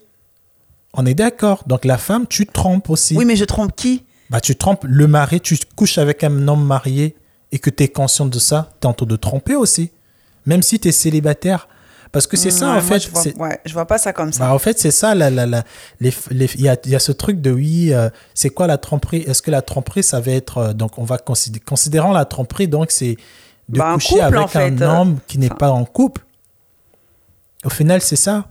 [0.92, 1.64] On est d'accord.
[1.66, 3.16] Donc la femme, tu trompes aussi.
[3.16, 4.04] Oui, mais je trompe qui?
[4.30, 7.16] Bah, tu trompes le mari, tu couches avec un homme marié
[7.50, 9.90] et que tu es conscient de ça, tu es en train de tromper aussi.
[10.46, 11.66] Même si tu es célibataire.
[12.14, 13.00] Parce que c'est ça, Ouais, en fait.
[13.00, 14.44] je vois, ouais, je vois pas ça comme ça.
[14.46, 15.14] bah, en fait, c'est ça.
[15.14, 15.64] La, la, la-
[16.00, 18.66] les, les- il, y a, il y a ce truc de oui, euh, c'est quoi
[18.66, 19.18] la tromperie?
[19.27, 20.59] Est-ce que la tromperie, ça va être.
[20.59, 21.62] euh, donc, on va considérer.
[21.64, 23.16] Considérant la tromperie, donc, c'est
[23.68, 25.57] de Bah, coucher couple, avec en fait, un euh, homme qui n'est enfin.
[25.57, 26.22] pas en couple.
[27.64, 28.46] Au final, c'est ça.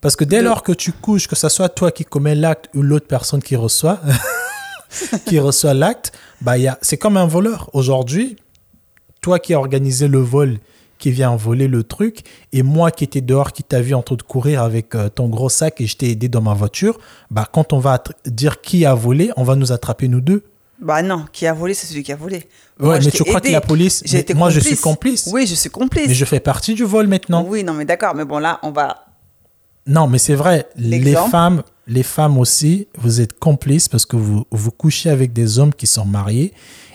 [0.00, 2.82] Parce que dès lors que tu couches, que ce soit toi qui commets l'acte ou
[2.82, 4.00] l'autre personne qui reçoit,
[5.26, 7.70] qui reçoit l'acte, bah, c'est comme un voleur.
[7.72, 8.36] Aujourd'hui,
[9.20, 10.58] toi qui as organisé le vol,
[11.02, 12.20] qui vient voler le truc,
[12.52, 15.28] et moi qui étais dehors, qui t'a vu en train de courir avec euh, ton
[15.28, 16.96] gros sac et je t'ai aidé dans ma voiture,
[17.28, 20.44] bah, quand on va dire qui a volé, on va nous attraper nous deux.
[20.80, 22.44] Bah non, qui a volé, c'est celui qui a volé.
[22.78, 24.04] Ouais, mais tu crois que la police.
[24.36, 25.28] moi, je suis complice.
[25.32, 26.06] Oui, je suis complice.
[26.06, 27.44] Mais je fais partie du vol maintenant.
[27.48, 28.14] Oui, non, mais d'accord.
[28.14, 29.06] Mais bon, là, on va.
[29.88, 30.68] Non, mais c'est vrai.
[30.76, 35.58] Les femmes, les femmes aussi, vous êtes complices parce que vous, vous couchez avec des
[35.58, 36.52] hommes qui sont mariés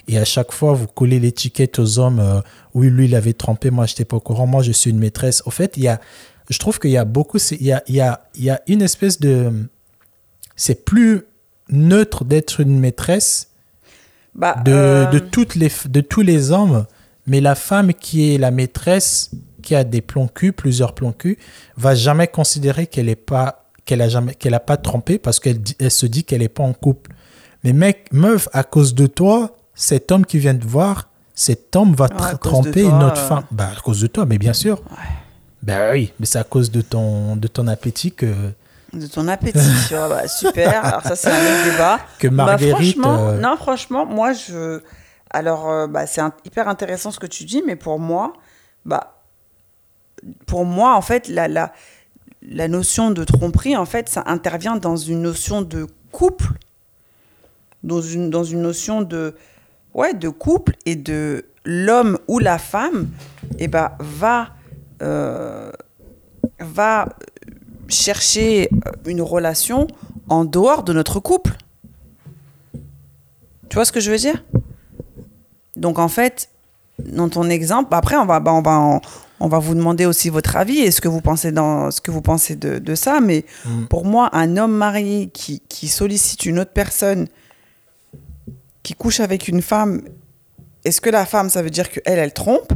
[0.07, 2.19] et à chaque fois, vous collez l'étiquette aux hommes.
[2.19, 2.41] Euh,
[2.73, 4.47] oui, lui, il avait trompé, moi, je n'étais pas au courant.
[4.47, 5.43] Moi, je suis une maîtresse.
[5.45, 5.99] Au fait, il y a,
[6.49, 7.37] je trouve qu'il y a beaucoup.
[7.51, 9.51] Il y a, il y, a, il y a une espèce de.
[10.55, 11.23] C'est plus
[11.69, 13.49] neutre d'être une maîtresse
[14.33, 16.85] bah, de, euh, de, toutes les, de tous les hommes.
[17.25, 21.37] Mais la femme qui est la maîtresse, qui a des plans cul, plusieurs plans cul,
[21.75, 25.59] va jamais considérer qu'elle est pas qu'elle a jamais qu'elle a pas trompé parce qu'elle
[25.79, 27.11] elle se dit qu'elle est pas en couple.
[27.63, 31.93] Mais mec, meuf, à cause de toi, cet homme qui vient te voir, cet homme
[31.93, 33.43] va tromper une autre femme.
[33.51, 34.81] Bah, à cause de toi, mais bien sûr.
[35.61, 38.33] Ben oui, mais c'est à cause de ton, de ton appétit que.
[38.93, 39.59] De ton appétit,
[39.91, 40.83] bah, super.
[40.85, 41.99] Alors, ça, c'est un autre débat.
[42.17, 42.97] Que bah, Marguerite.
[43.05, 44.81] Euh, non, franchement, moi, je.
[45.29, 48.33] Alors, euh, bah, c'est hyper intéressant ce que tu dis, mais pour moi,
[48.85, 49.21] bah,
[50.47, 51.71] pour moi, en fait, la, la,
[52.41, 56.53] la notion de tromperie, en fait, ça intervient dans une notion de couple,
[57.83, 59.35] dans une, dans une notion de
[59.97, 63.09] ouais, de couple et de l'homme ou la femme
[63.59, 64.51] eh ben, va,
[65.01, 65.71] euh,
[66.59, 67.09] va
[67.89, 68.69] chercher
[69.05, 69.87] une relation
[70.29, 71.53] en dehors de notre couple.
[73.69, 74.45] Tu vois ce que je veux dire?
[75.75, 76.49] Donc en fait,
[76.99, 79.01] dans ton exemple, après on va, bah, on va,
[79.39, 82.11] on va vous demander aussi votre avis et ce que vous pensez, dans, ce que
[82.11, 83.19] vous pensez de, de ça.
[83.19, 83.85] Mais mm.
[83.85, 87.27] pour moi, un homme marié qui, qui sollicite une autre personne
[88.87, 90.01] qui couche avec une femme,
[90.85, 92.71] est-ce que la femme, ça veut dire qu'elle, elle trompe?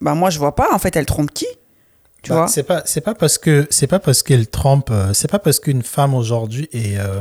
[0.00, 0.68] Ben moi, je vois pas.
[0.72, 1.44] En fait, elle trompe qui?
[2.22, 2.48] Tu bah, vois?
[2.48, 4.88] C'est pas, c'est pas parce que c'est pas parce qu'elle trompe.
[4.90, 6.98] Euh, c'est pas parce qu'une femme aujourd'hui est.
[6.98, 7.20] Euh,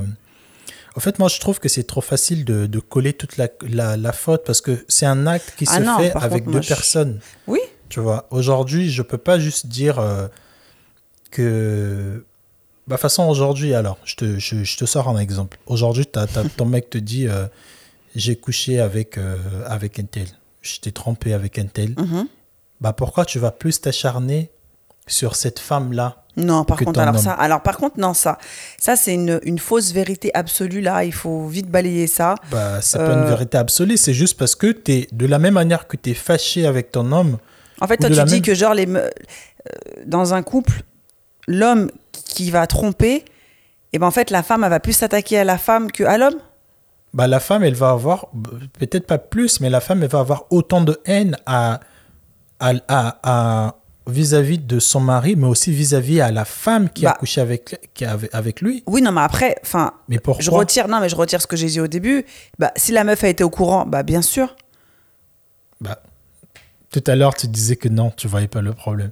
[0.95, 3.49] en fait, moi, je trouve que c'est trop facile de, de coller toute la,
[3.97, 7.19] la, faute parce que c'est un acte qui ah se fait avec deux personnes.
[7.45, 7.59] Oui.
[7.89, 10.29] Tu vois, aujourd'hui, je peux pas juste dire euh,
[11.29, 12.25] que.
[12.87, 15.59] Bah, façon, aujourd'hui, alors, je te, je, je, te sors un exemple.
[15.65, 17.27] Aujourd'hui, ton mec te dit
[18.15, 20.27] j'ai couché avec, euh, avec un tel,
[20.61, 22.27] j'étais trompé avec un tel, mhm.
[22.81, 24.51] bah pourquoi tu vas plus t'acharner
[25.07, 28.37] sur cette femme-là non, par contre, alors ça, alors par contre, non, ça,
[28.77, 31.03] ça c'est une, une, fausse vérité absolue là.
[31.03, 32.35] Il faut vite balayer ça.
[32.49, 33.97] Bah, c'est pas une euh, vérité absolue.
[33.97, 37.11] C'est juste parce que es de la même manière que tu es fâché avec ton
[37.11, 37.39] homme.
[37.81, 39.09] En fait, toi, tu dis que genre les, euh,
[40.05, 40.83] dans un couple,
[41.47, 43.23] l'homme qui va tromper, et
[43.93, 46.17] eh ben en fait, la femme, elle va plus s'attaquer à la femme que à
[46.17, 46.37] l'homme
[47.13, 48.27] bah, la femme, elle va avoir,
[48.77, 51.79] peut-être pas plus, mais la femme, elle va avoir autant de haine à,
[52.59, 53.75] à, à,
[54.07, 57.17] vis-à-vis de son mari, mais aussi vis-à-vis à la femme qui a bah.
[57.19, 58.83] couché avec, qui avec lui.
[58.87, 59.93] Oui, non, mais après, enfin,
[60.39, 62.25] je retire, non, mais je retire ce que j'ai dit au début.
[62.57, 64.55] Bah, si la meuf a été au courant, bah, bien sûr.
[65.81, 66.01] Bah,
[66.91, 69.11] tout à l'heure, tu disais que non, tu voyais pas le problème.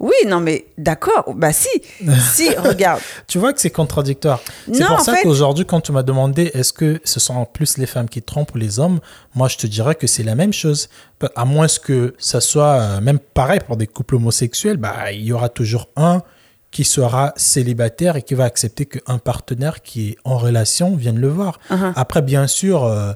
[0.00, 1.34] Oui, non, mais d'accord.
[1.36, 1.68] Bah si,
[2.32, 3.00] si, regarde.
[3.28, 4.40] tu vois que c'est contradictoire.
[4.72, 8.08] C'est pour ça qu'aujourd'hui, quand tu m'as demandé est-ce que ce sont plus les femmes
[8.08, 9.00] qui trompent ou les hommes,
[9.34, 10.88] moi je te dirais que c'est la même chose.
[11.36, 15.32] À moins que ça soit euh, même pareil pour des couples homosexuels, bah il y
[15.32, 16.22] aura toujours un
[16.70, 21.28] qui sera célibataire et qui va accepter qu'un partenaire qui est en relation vienne le
[21.28, 21.60] voir.
[21.70, 21.92] Uh-huh.
[21.94, 22.84] Après, bien sûr.
[22.84, 23.12] Euh,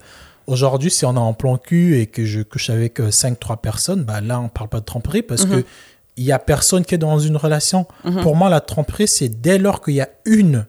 [0.47, 4.03] aujourd'hui, si on est en plan cul et que je couche avec 5-3 euh, personnes,
[4.05, 5.63] bah là, on parle pas de tromperie parce uh-huh.
[5.63, 5.67] que
[6.17, 7.87] il y a personne qui est dans une relation.
[8.05, 8.23] Mhm.
[8.23, 10.67] Pour moi, la tromperie, c'est dès lors qu'il y a une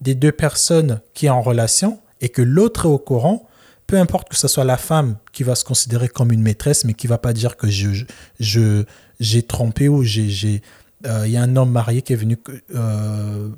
[0.00, 3.48] des deux personnes qui est en relation et que l'autre est au courant,
[3.86, 6.94] peu importe que ce soit la femme qui va se considérer comme une maîtresse, mais
[6.94, 8.04] qui va pas dire que je,
[8.38, 8.84] je,
[9.18, 10.62] j'ai trompé ou j'ai,
[11.06, 12.38] euh, il y a un homme marié qui est venu,
[12.74, 13.48] euh,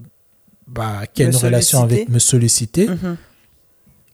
[0.66, 2.88] bah, qui a une relation avec me solliciter.
[2.88, 3.16] Mhm.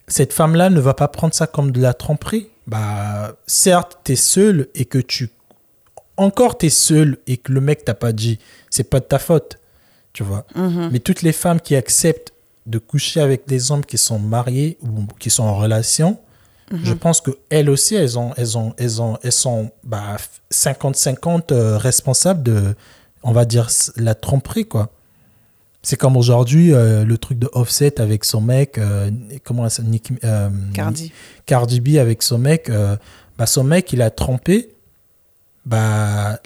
[0.07, 2.49] Cette femme-là ne va pas prendre ça comme de la tromperie.
[2.67, 5.31] Bah, certes, tu es seul et que tu
[6.19, 8.39] encore tu es seul et que le mec t'a pas dit,
[8.71, 9.59] c'est pas de ta faute,
[10.13, 10.45] tu vois.
[10.55, 10.91] Mhm.
[10.93, 12.33] Mais toutes les femmes qui acceptent
[12.67, 16.19] de coucher avec des hommes qui sont mariés ou qui sont en relation,
[16.71, 16.81] mhm.
[16.83, 19.71] je pense que elles aussi, elles ont, elles ont, elles ont, elles sont
[20.53, 22.75] 50-50 bah, euh, responsables de,
[23.23, 24.91] on va dire, la tromperie, quoi.
[25.81, 29.11] C'est comme aujourd'hui euh, le truc de Offset avec son mec, euh,
[29.45, 30.13] comment ça, Nick,
[30.75, 31.13] Cardi.
[31.47, 32.71] Cardi B avec son mec.
[33.39, 34.71] bah, son mec, il a trompé
[35.69, 36.41] bah,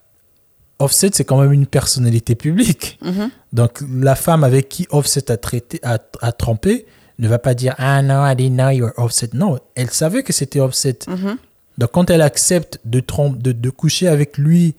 [0.79, 2.99] Offset, c'est quand même une personnalité publique.
[3.03, 3.31] Mhm.
[3.53, 6.87] Donc, la femme avec qui Offset a, traité, a, a trompé
[7.19, 9.31] ne va pas dire Ah non, I didn't know you were Offset.
[9.33, 10.99] Non, elle savait que c'était Offset.
[11.07, 11.37] Mhm.
[11.79, 14.75] Donc, quand elle accepte de, trom- de, de coucher avec lui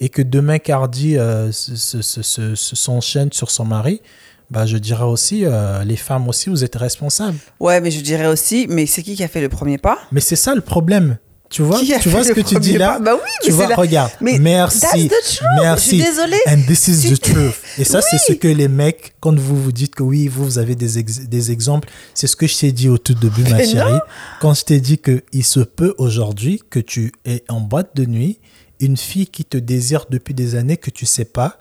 [0.00, 4.02] et que demain Cardi euh, se- se- se- se- se- s'enchaîne sur son mari,
[4.50, 7.38] bah, je dirais aussi, euh, les femmes aussi, vous êtes responsables.
[7.58, 9.98] Ouais, mais je dirais aussi, mais c'est qui qui a fait le premier pas?
[10.12, 11.16] Mais c'est ça le problème.
[11.50, 13.64] Tu vois, tu vois ce que tu dis là pas Bah oui, Tu mais vois,
[13.64, 14.10] c'est la- regarde.
[14.20, 14.80] Mais merci.
[14.80, 15.40] that's the truth.
[15.60, 15.84] Merci.
[15.98, 16.36] Je suis désolée.
[16.46, 17.54] And this is the truth.
[17.78, 20.58] Et ça, c'est ce que les mecs, quand vous vous dites que oui, vous, vous
[20.58, 23.64] avez des, ex- des exemples, c'est ce que je t'ai dit au tout début, ma
[23.64, 23.98] chérie.
[24.40, 28.04] Quand je t'ai dit que il se peut aujourd'hui que tu es en boîte de
[28.04, 28.40] nuit,
[28.80, 31.56] une fille qui te désire depuis des années que tu sais pas,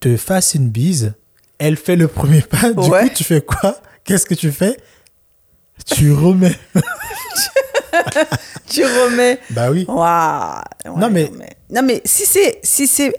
[0.00, 1.12] te fasse une bise,
[1.58, 2.72] elle fait le premier pas.
[2.72, 3.02] Du Ouais.
[3.04, 3.76] coup, tu fais quoi?
[4.02, 4.76] Qu'est-ce que tu fais?
[5.86, 6.56] Tu remets.
[8.68, 9.38] Tu remets.
[9.50, 9.84] bah oui.
[9.88, 10.98] Waouh.
[10.98, 11.30] Non, mais-
[11.70, 13.12] non mais si c'est si c'est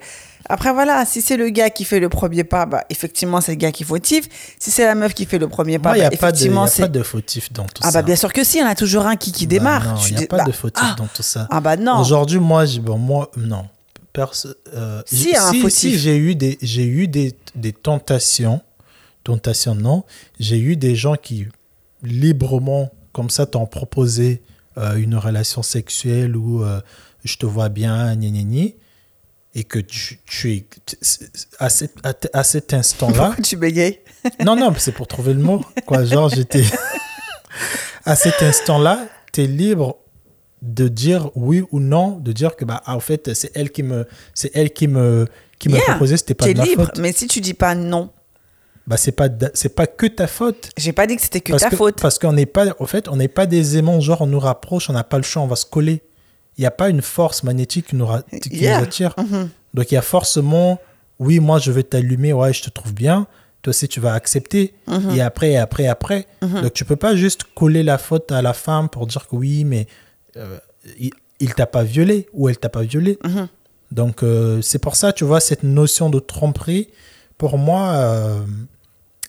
[0.50, 3.58] après voilà, si c'est le gars qui fait le premier pas, bah effectivement c'est le
[3.58, 4.26] gars qui est fautif.
[4.60, 6.84] Si c'est la meuf qui fait le premier pas, Moi, bah, a, effectivement a c'est
[6.84, 8.00] pas de fautif dans tout ah ça.
[8.00, 10.02] bah bien sûr que si, il y en a toujours un qui qui Bah démarre.
[10.10, 11.47] il n'y a pas bah, de fautif ah, dans tout ça.
[11.52, 12.00] Ah bah non.
[12.00, 13.65] Aujourd'hui, moi, j'ai- bon, moi, non.
[14.13, 18.60] Perso- euh, Si, si, si, j'ai eu des, j'ai eu des, des tentations,
[19.24, 20.04] tentations non,
[20.39, 21.47] j'ai eu des gens qui
[22.03, 24.41] librement, comme ça, t'ont proposé
[24.77, 26.79] euh, une relation sexuelle où euh,
[27.23, 28.65] je te vois bien, gna gna gna,
[29.53, 30.65] et que tu, tu es
[31.59, 33.99] à, cet- à, à cet instant-là, tu bégayes?
[34.45, 35.65] Non, non, c'est pour trouver le mot.
[35.87, 36.63] Quoi, genre, j'étais.
[38.05, 39.97] à cet instant-là, tu es libre
[40.61, 43.81] de dire oui ou non, de dire que, bah, ah, en fait, c'est elle qui
[43.83, 45.27] me, c'est elle qui me,
[45.59, 46.99] qui me proposait, c'était pas de ma libre, faute.
[46.99, 48.11] mais si tu dis pas non,
[48.87, 50.69] Bah, c'est pas, c'est pas que ta faute.
[50.77, 52.01] j'ai pas dit que c'était que parce ta que, faute.
[52.01, 54.89] Parce qu'on n'est pas, en fait, on n'est pas des aimants, genre, on nous rapproche,
[54.89, 56.01] on n'a pas le choix, on va se coller.
[56.57, 58.07] Il n'y a pas une force magnétique qui nous,
[58.41, 58.77] qui Yeah.
[58.79, 59.13] nous attire.
[59.17, 59.49] Mhm.
[59.73, 60.79] Donc il y a forcément,
[61.19, 63.27] oui, moi je vais t'allumer, ouais, je te trouve bien.
[63.61, 64.73] Toi aussi, tu vas accepter.
[64.87, 65.11] Mhm.
[65.15, 66.27] Et après, et après, et après.
[66.41, 69.63] Donc tu peux pas juste coller la faute à la femme pour dire que oui,
[69.63, 69.87] mais
[70.37, 70.57] euh,
[70.99, 73.19] il, il t'a pas violé ou elle t'a pas violé.
[73.91, 76.89] Donc euh, c'est pour ça, tu vois, cette notion de tromperie,
[77.41, 78.39] pour moi, euh,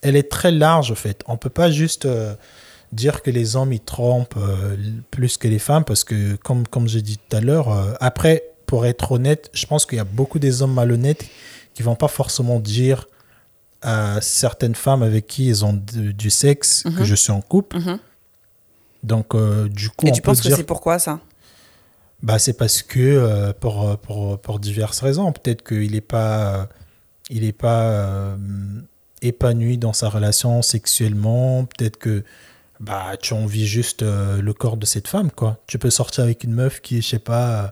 [0.03, 1.23] elle est très large en fait.
[1.27, 2.35] On peut pas juste euh,
[2.93, 4.77] dire que les hommes ils trompent euh,
[5.11, 7.69] plus que les femmes parce que comme comme j'ai dit tout à l'heure,
[8.01, 11.25] après pour être honnête, je pense qu'il y a beaucoup des hommes malhonnêtes
[11.73, 13.07] qui vont pas forcément dire
[13.81, 17.05] à certaines femmes avec qui ils ont de- du sexe que Mhm.
[17.05, 17.79] je suis en couple.
[17.79, 17.99] Mhm.
[19.05, 19.29] Donc
[19.81, 21.19] du coup, Et on tu peut penses que c'est pourquoi ça?
[22.23, 25.33] Bah, c'est parce que pour, pour, pour diverses raisons.
[25.33, 26.69] Peut-être qu'il n'est pas,
[27.31, 28.37] il est pas euh,
[29.23, 31.65] épanoui dans sa relation sexuellement.
[31.65, 32.25] Peut-être que
[32.83, 35.31] bah, tu envies juste euh, le corps de cette femme.
[35.31, 35.59] Quoi.
[35.69, 37.69] Tu peux sortir avec une meuf qui, je sais pas, euh,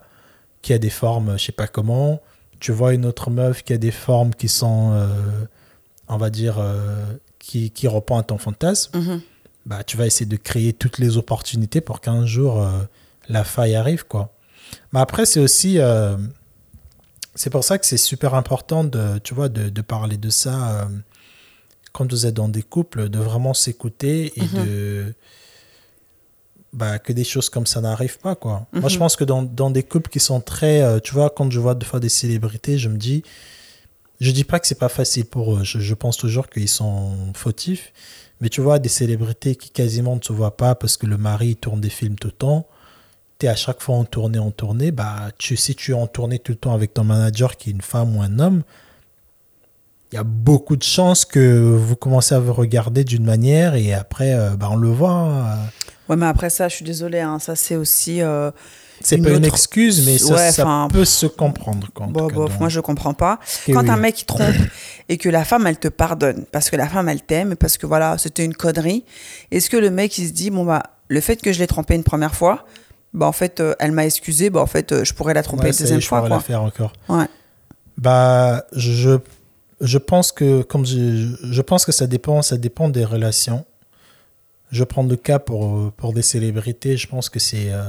[0.62, 2.20] qui a des formes, je sais pas comment.
[2.60, 5.08] Tu vois une autre meuf qui a des formes qui sont, euh,
[6.08, 6.62] on va dire,
[7.38, 8.98] qui, qui répondent à ton fantasme.
[8.98, 9.20] Mhm.
[9.66, 12.64] Bah, tu vas essayer de créer toutes les opportunités pour qu'un jour
[13.28, 14.32] la faille arrive quoi.
[14.92, 15.78] Mais après c'est aussi
[17.34, 20.80] c'est pour ça que c'est super important de tu vois de, de parler de ça
[20.82, 20.84] euh,
[21.92, 24.64] quand vous êtes dans des couples de vraiment s'écouter et Mhm.
[24.64, 25.14] de
[26.72, 28.66] bah, que des choses comme ça n'arrivent pas quoi.
[28.72, 28.98] Moi je Mhm.
[29.00, 31.74] pense que dans, dans des couples qui sont très euh, tu vois quand je vois
[31.74, 33.22] des fois des célébrités je me dis
[34.20, 35.64] je dis pas que c'est pas facile pour eux.
[35.64, 37.92] Je, je pense toujours qu'ils sont fautifs.
[38.42, 41.56] Mais tu vois, des célébrités qui quasiment ne se voient pas parce que le mari
[41.56, 42.66] tourne des films tout le temps.
[43.40, 44.90] Tu es à chaque fois en tournée, en tournée.
[44.92, 47.72] Bah, tu, si tu es en tournée tout le temps avec ton manager qui est
[47.72, 48.62] une femme ou un homme,
[50.12, 53.94] il y a beaucoup de chances que vous commencez à vous regarder d'une manière et
[53.94, 55.10] après, euh, bah, on le voit.
[55.12, 55.58] hein.
[56.08, 58.20] Ouais, mais après ça, je suis désolée, hein, ça c'est aussi.
[58.20, 58.50] euh,
[59.00, 61.86] C'est pas une excuse, mais ça, Ouais, ça enfin, peut se comprendre.
[61.94, 62.58] En Bon, donc.
[62.58, 63.38] moi je comprends pas.
[63.68, 63.90] Et Quand oui.
[63.90, 64.56] un mec trompe
[65.08, 67.86] et que la femme elle te pardonne parce que la femme elle t'aime parce que
[67.86, 69.04] voilà c'était une connerie,
[69.52, 71.94] est-ce que le mec il se dit bon bah le fait que je l'ai trompé
[71.94, 72.66] une première fois,
[73.12, 75.64] bah en fait euh, elle m'a excusé, bah en fait euh, je pourrais la tromper
[75.64, 76.44] Ouais, est, deuxième je fois pourrais la quoi.
[76.44, 76.92] faire encore.
[77.08, 77.26] Ouais.
[77.98, 79.18] Bah, je,
[79.80, 83.64] je pense que, comme je, je pense que ça dépend, ça dépend des relations.
[84.70, 86.96] Je prends le cas pour, pour des célébrités.
[86.96, 87.82] Je pense que c'est, euh,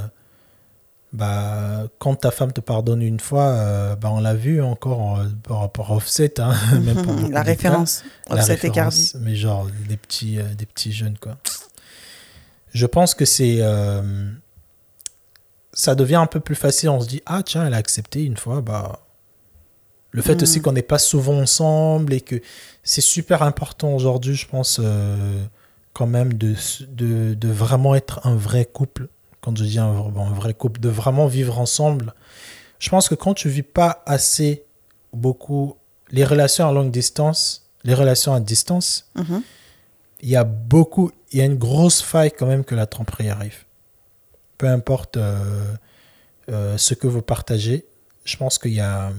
[1.13, 5.91] bah, quand ta femme te pardonne une fois, bah, on l'a vu encore par rapport
[5.91, 7.43] à Offset, hein, même pour la cas.
[7.43, 8.03] référence.
[8.29, 9.13] La Offset et Cardi.
[9.21, 11.37] Mais genre des petits, des petits jeunes, quoi.
[12.73, 13.59] Je pense que c'est.
[15.73, 16.89] Ça devient un peu plus facile.
[16.89, 18.61] On se dit, ah tiens, elle a accepté une fois.
[18.61, 18.99] Bah,
[20.11, 20.43] le fait Mm.
[20.43, 22.41] aussi qu'on n'est pas souvent ensemble et que
[22.83, 25.43] c'est super important aujourd'hui, je pense, euh,
[25.93, 26.55] quand même, de,
[26.89, 29.07] de, de vraiment être un vrai couple.
[29.41, 32.13] Quand je dis un, bon, un vrai couple, de vraiment vivre ensemble.
[32.79, 34.63] Je pense que quand tu vis pas assez
[35.13, 35.75] beaucoup
[36.11, 39.09] les relations à longue distance, les relations à distance.
[39.15, 39.41] Mhm.
[40.23, 43.29] Il y a beaucoup, il y a une grosse faille quand même que la tromperie
[43.29, 43.63] arrive.
[44.61, 45.73] Peu importe euh,
[46.49, 47.87] euh, ce que vous partagez,
[48.25, 49.11] je pense qu'il y a,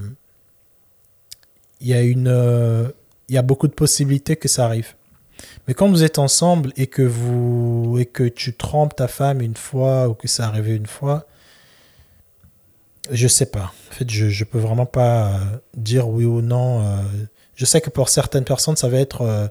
[1.81, 2.89] il y a une, euh,
[3.29, 4.95] il y a beaucoup de possibilités que ça arrive.
[5.67, 9.57] Mais quand vous êtes ensemble et que vous et que tu trompes ta femme une
[9.57, 11.27] fois ou que ça arrive une fois,
[13.11, 13.73] je sais pas.
[13.91, 15.41] En fait, je je peux vraiment pas
[15.77, 17.03] dire oui ou non.
[17.57, 19.51] je sais que pour certaines personnes, ça va être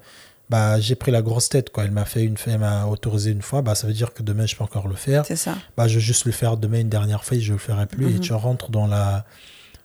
[0.51, 1.85] bah j'ai pris la grosse tête quoi.
[1.85, 4.45] Elle m'a fait une elle m'a autorisé une fois, bah ça veut dire que demain
[4.45, 5.25] je peux encore le faire.
[5.25, 5.55] C'est ça.
[5.77, 8.07] Bah je vais juste le faire demain une dernière fois et je le ferai plus
[8.09, 8.19] et Mhm.
[8.19, 9.25] tu rentres dans la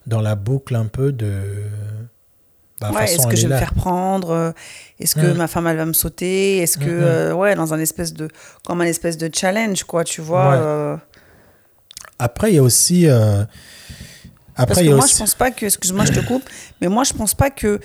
[0.07, 1.31] dans la boucle un peu de
[2.81, 3.59] bah, Ouais, est-ce que je vais me là.
[3.59, 4.53] faire prendre euh,
[5.01, 5.37] Est-ce que Mm.
[5.37, 7.03] ma femme elle va me sauter Est-ce que Mm, mm.
[7.05, 8.29] euh, ouais dans un espèce de
[8.67, 10.57] comme un espèce de challenge quoi tu vois Ouais.
[10.61, 10.97] euh,
[12.19, 13.07] Après, il y a aussi.
[13.09, 13.45] euh,
[14.57, 15.15] Parce Après, que y a moi aussi.
[15.15, 16.45] je pense pas que excuse-moi je te coupe
[16.81, 17.79] mais moi je pense pas que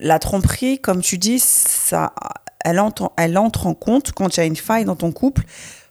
[0.00, 2.12] la tromperie comme tu dis ça
[2.64, 5.44] elle entre elle entre en compte quand il y a une faille dans ton couple.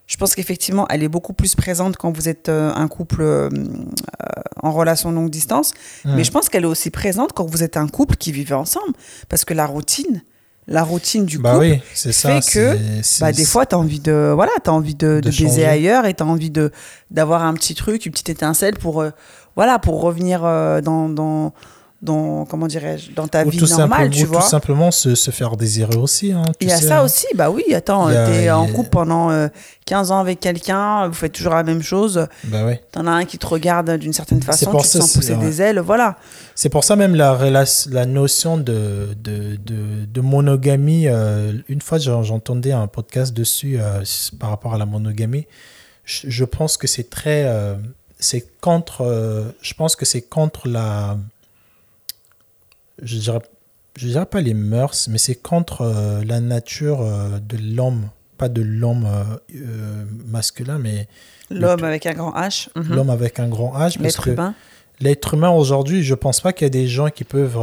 [0.05, 3.49] Je pense qu'effectivement, elle est beaucoup plus présente quand vous êtes euh, un couple euh,
[3.49, 5.73] euh, en relation longue distance.
[6.03, 8.93] Mais je pense qu'elle est aussi présente quand vous êtes un couple qui vivez ensemble.
[9.29, 10.21] Parce que la routine,
[10.67, 12.41] la routine du Bah couple, oui, c'est ça.
[12.41, 15.29] fait que, bah, des fois, tu as envie de, voilà, as envie de, De de
[15.29, 16.71] baiser ailleurs et tu as envie de,
[17.09, 19.11] d'avoir un petit truc, une petite étincelle pour, euh,
[19.55, 21.53] voilà, pour revenir euh, dans, dans,
[22.03, 24.41] dans, comment dirais-je, dans ta ou vie normale, tu ou vois.
[24.41, 26.33] tout simplement se, se faire désirer aussi.
[26.33, 27.05] hein, tu Il y a sais, ça hein.
[27.05, 29.47] aussi, bah oui, attends, t'es en couple pendant euh,
[29.85, 32.83] 15 ans avec quelqu'un, vous faites toujours la même chose, Bah ouais.
[32.91, 35.19] t'en as un qui te regarde d'une certaine façon, pour tu te ça, sens c'est-
[35.19, 35.39] pousser ouais.
[35.45, 36.17] des ailes, voilà.
[36.55, 37.37] C'est pour ça même la,
[37.89, 43.77] la notion de, de, de, de monogamie, euh, une fois j'en- j'entendais un podcast dessus
[43.79, 44.03] euh,
[44.39, 45.47] par rapport à la monogamie,
[46.03, 47.45] je, je pense que c'est très...
[47.45, 47.75] euh,
[48.19, 49.53] c'est contre...
[49.61, 51.17] je pense que c'est contre la...
[53.01, 53.39] Je dirais,
[53.97, 58.10] je dirais pas les mœurs, mais c'est contre euh, la nature euh, de l'homme.
[58.38, 59.08] Pas de l'homme
[59.56, 61.08] euh, masculin, mais
[61.49, 62.95] L'homme avec un grand H, mhm.
[62.95, 63.77] l'homme avec un grand H.
[63.77, 64.56] parce l'être que- humain.
[64.99, 67.60] L'être humain aujourd'hui, je pense pas qu'il y a des gens qui peuvent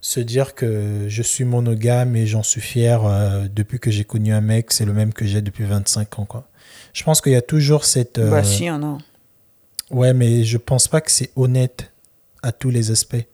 [0.00, 3.02] se dire que je suis monogame et j'en suis fier
[3.52, 6.24] depuis que j'ai connu un mec, c'est le même que j'ai depuis 25 ans.
[6.24, 6.48] Quoi.
[6.94, 8.20] Je pense qu'il y a toujours cette...
[8.20, 8.98] Bah si, non.
[9.90, 11.92] Ouais, mais je pense pas que c'est honnête
[12.42, 13.26] à tous les aspects.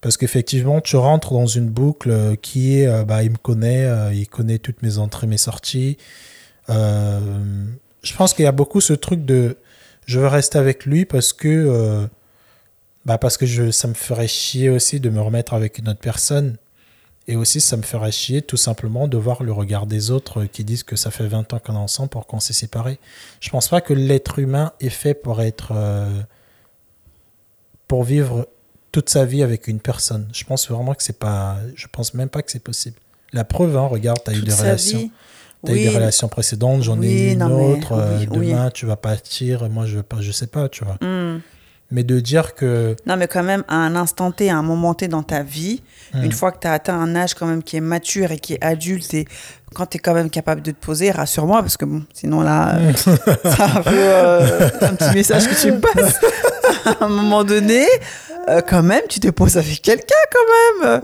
[0.00, 3.84] Parce qu'effectivement, tu rentres dans une boucle euh, qui est, euh, bah, il me connaît,
[3.84, 5.98] euh, il connaît toutes mes entrées, mes sorties.
[6.68, 9.56] Je pense qu'il y a beaucoup ce truc de,
[10.06, 12.08] je veux rester avec lui parce que,
[13.06, 16.00] bah, parce que je, ça me ferait chier aussi de me remettre avec une autre
[16.00, 16.56] personne.
[17.26, 20.64] Et aussi, ça me ferait chier tout simplement de voir le regard des autres qui
[20.64, 22.98] disent que ça fait 20 ans qu'on est ensemble pour qu'on s'est séparés.
[23.40, 25.72] Je pense pas que l'être humain est fait pour être.
[25.74, 26.22] euh,
[27.88, 28.46] pour vivre
[28.92, 30.26] toute sa vie avec une personne.
[30.32, 31.56] Je pense vraiment que c'est pas.
[31.74, 32.96] Je pense même pas que c'est possible.
[33.32, 34.98] La preuve, hein, regarde, tu as eu des relations.
[34.98, 35.10] vie.
[35.66, 37.92] T'as eu des relations précédentes, j'en ai eu une non, mais autre.
[37.92, 40.96] euh, oui, demain, tu vas partir, moi, je veux pas, je sais pas, tu vois.
[41.00, 41.40] Hmm.
[41.90, 42.94] Mais de dire que.
[43.06, 45.82] Non, mais quand même, à un instant T, à un moment T dans ta vie,
[46.14, 46.22] Hmm.
[46.24, 48.54] une fois que tu as atteint un âge quand même qui est mature et qui
[48.54, 49.26] est adulte, et
[49.74, 52.76] quand tu es quand même capable de te poser, rassure-moi, parce que bon, sinon là,
[52.78, 56.18] euh, c'est un peu euh, un petit message que tu me passes.
[57.00, 57.86] à un moment donné,
[58.48, 61.02] euh, quand même, tu te poses avec quelqu'un quand même.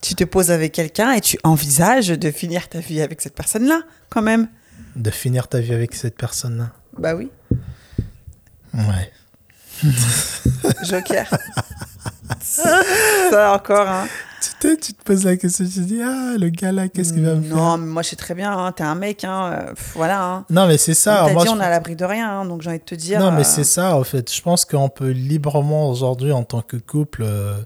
[0.00, 3.80] Tu te poses avec quelqu'un et tu envisages de finir ta vie avec cette personne-là,
[4.10, 4.48] quand même.
[4.94, 6.70] de finir ta vie avec cette personne-là.
[6.98, 7.30] Bah oui,
[8.74, 9.12] Ouais.
[10.84, 11.26] Joker.
[12.40, 14.06] Ça encore, hein.
[14.60, 17.12] Tu te, tu te poses la question, tu te dis, ah, le gars là, qu'est-ce
[17.12, 19.22] qu'il va me faire Non, mais moi je sais très bien, hein, t'es un mec,
[19.24, 20.24] hein, euh, pff, voilà.
[20.24, 20.44] Hein.
[20.48, 21.18] Non, mais c'est ça.
[21.18, 22.78] Comme t'as moi, dit, je- on est à l'abri de rien, hein, donc j'ai envie
[22.78, 23.20] de te dire.
[23.20, 24.32] Non, mais euh, c'est ça, en fait.
[24.34, 27.58] Je pense qu'on peut librement, aujourd'hui, en tant que couple, euh,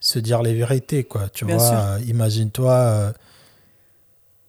[0.00, 1.28] se dire les vérités, quoi.
[1.32, 3.12] Tu Bien vois, euh, imagine-toi.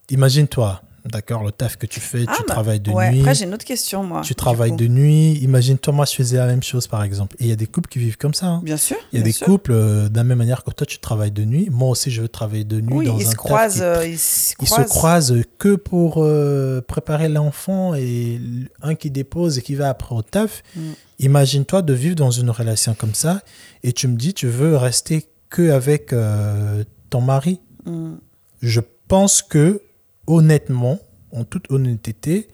[0.09, 3.19] imagine-toi, d'accord, le taf que tu fais, Ah, tu bah, travailles de ouais, nuit.
[3.21, 4.21] Après, j'ai une autre question, moi.
[4.21, 5.33] Tu travailles de nuit.
[5.41, 7.35] Imagine-toi, moi, je faisais la même chose, par exemple.
[7.39, 8.47] Et il y a des couples qui vivent comme ça.
[8.47, 8.61] hein.
[8.63, 8.97] Bien sûr.
[9.13, 9.45] Il y a des sûr.
[9.47, 11.69] couples, euh, de la même manière que toi, tu travailles de nuit.
[11.71, 13.75] Moi aussi, je veux travailler de nuit Oui, dans ils un se croisent.
[13.75, 14.89] qui- euh, ils se ils se croisent.
[14.89, 18.39] croisent que pour euh, préparer l'enfant et
[18.81, 20.63] un qui dépose et qui va après au taf.
[20.75, 20.81] Mm.
[21.19, 23.41] Imagine-toi de vivre dans une relation comme ça
[23.83, 27.59] et tu me dis tu veux rester que avec euh, ton mari.
[27.85, 28.13] Mm.
[28.61, 29.81] Je pense que
[30.29, 30.99] honnêtement,
[31.33, 32.47] en toute honnêteté,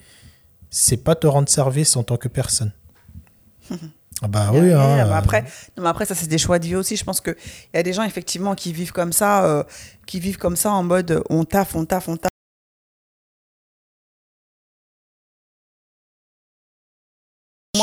[0.69, 2.71] c'est pas te rendre service en tant que personne.
[4.21, 5.41] Ah bah oui, Ouais, hein, bah euh, après,
[5.75, 6.95] non, mais après, ça, c'est des choix de vie aussi.
[6.95, 7.35] Je pense qu'il
[7.73, 9.63] y a des gens, effectivement, qui vivent comme ça, euh,
[10.05, 12.29] qui vivent comme ça en mode euh, on taffe, on taffe, on taffe.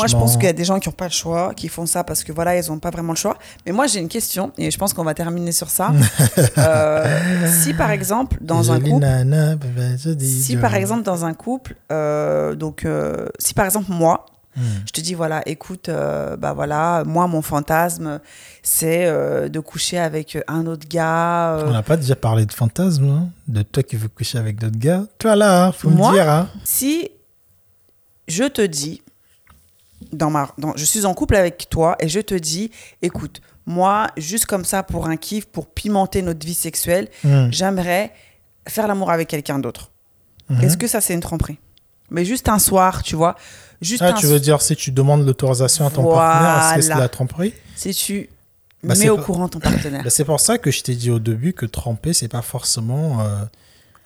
[0.03, 1.85] Moi, je pense qu'il y a des gens qui n'ont pas le choix, qui font
[1.85, 3.37] ça parce que voilà, ils n'ont pas vraiment le choix.
[3.65, 5.91] Mais moi, j'ai une question et je pense qu'on va terminer sur ça.
[6.57, 9.05] Euh, si par exemple, dans un couple,
[10.19, 11.75] si par exemple dans un couple,
[12.57, 12.85] donc
[13.39, 14.25] si par exemple moi,
[14.55, 14.61] hmm.
[14.85, 18.19] je te dis voilà, écoute, bah voilà, moi mon fantasme,
[18.61, 19.05] c'est
[19.49, 21.59] de coucher avec un autre gars.
[21.65, 24.79] On n'a pas déjà parlé de fantasme, hein de toi qui veux coucher avec d'autres
[24.79, 25.03] gars.
[25.17, 26.29] Toi là, faut moi, me dire.
[26.29, 26.49] Hein.
[26.63, 27.09] Si
[28.27, 29.02] je te dis,
[30.11, 34.07] dans ma, dans, je suis en couple avec toi et je te dis, écoute, moi,
[34.17, 37.47] juste comme ça, pour un kiff, pour pimenter notre vie sexuelle, hmm.
[37.51, 38.11] j'aimerais
[38.67, 39.91] faire l'amour avec quelqu'un d'autre.
[40.49, 40.61] Hmm.
[40.61, 41.59] Est-ce que ça, c'est une tromperie?
[42.11, 43.35] Mais juste un soir, tu vois.
[43.81, 46.99] Juste ah, tu veux dire, si tu demandes l'autorisation à ton partenaire, est-ce que c'est
[46.99, 47.53] la tromperie?
[47.75, 48.29] Si tu
[48.83, 50.03] bah, mets au courant ton partenaire.
[50.03, 53.21] Bah, c'est pour ça que je t'ai dit au début que tromper, c'est pas forcément.
[53.21, 53.43] Euh,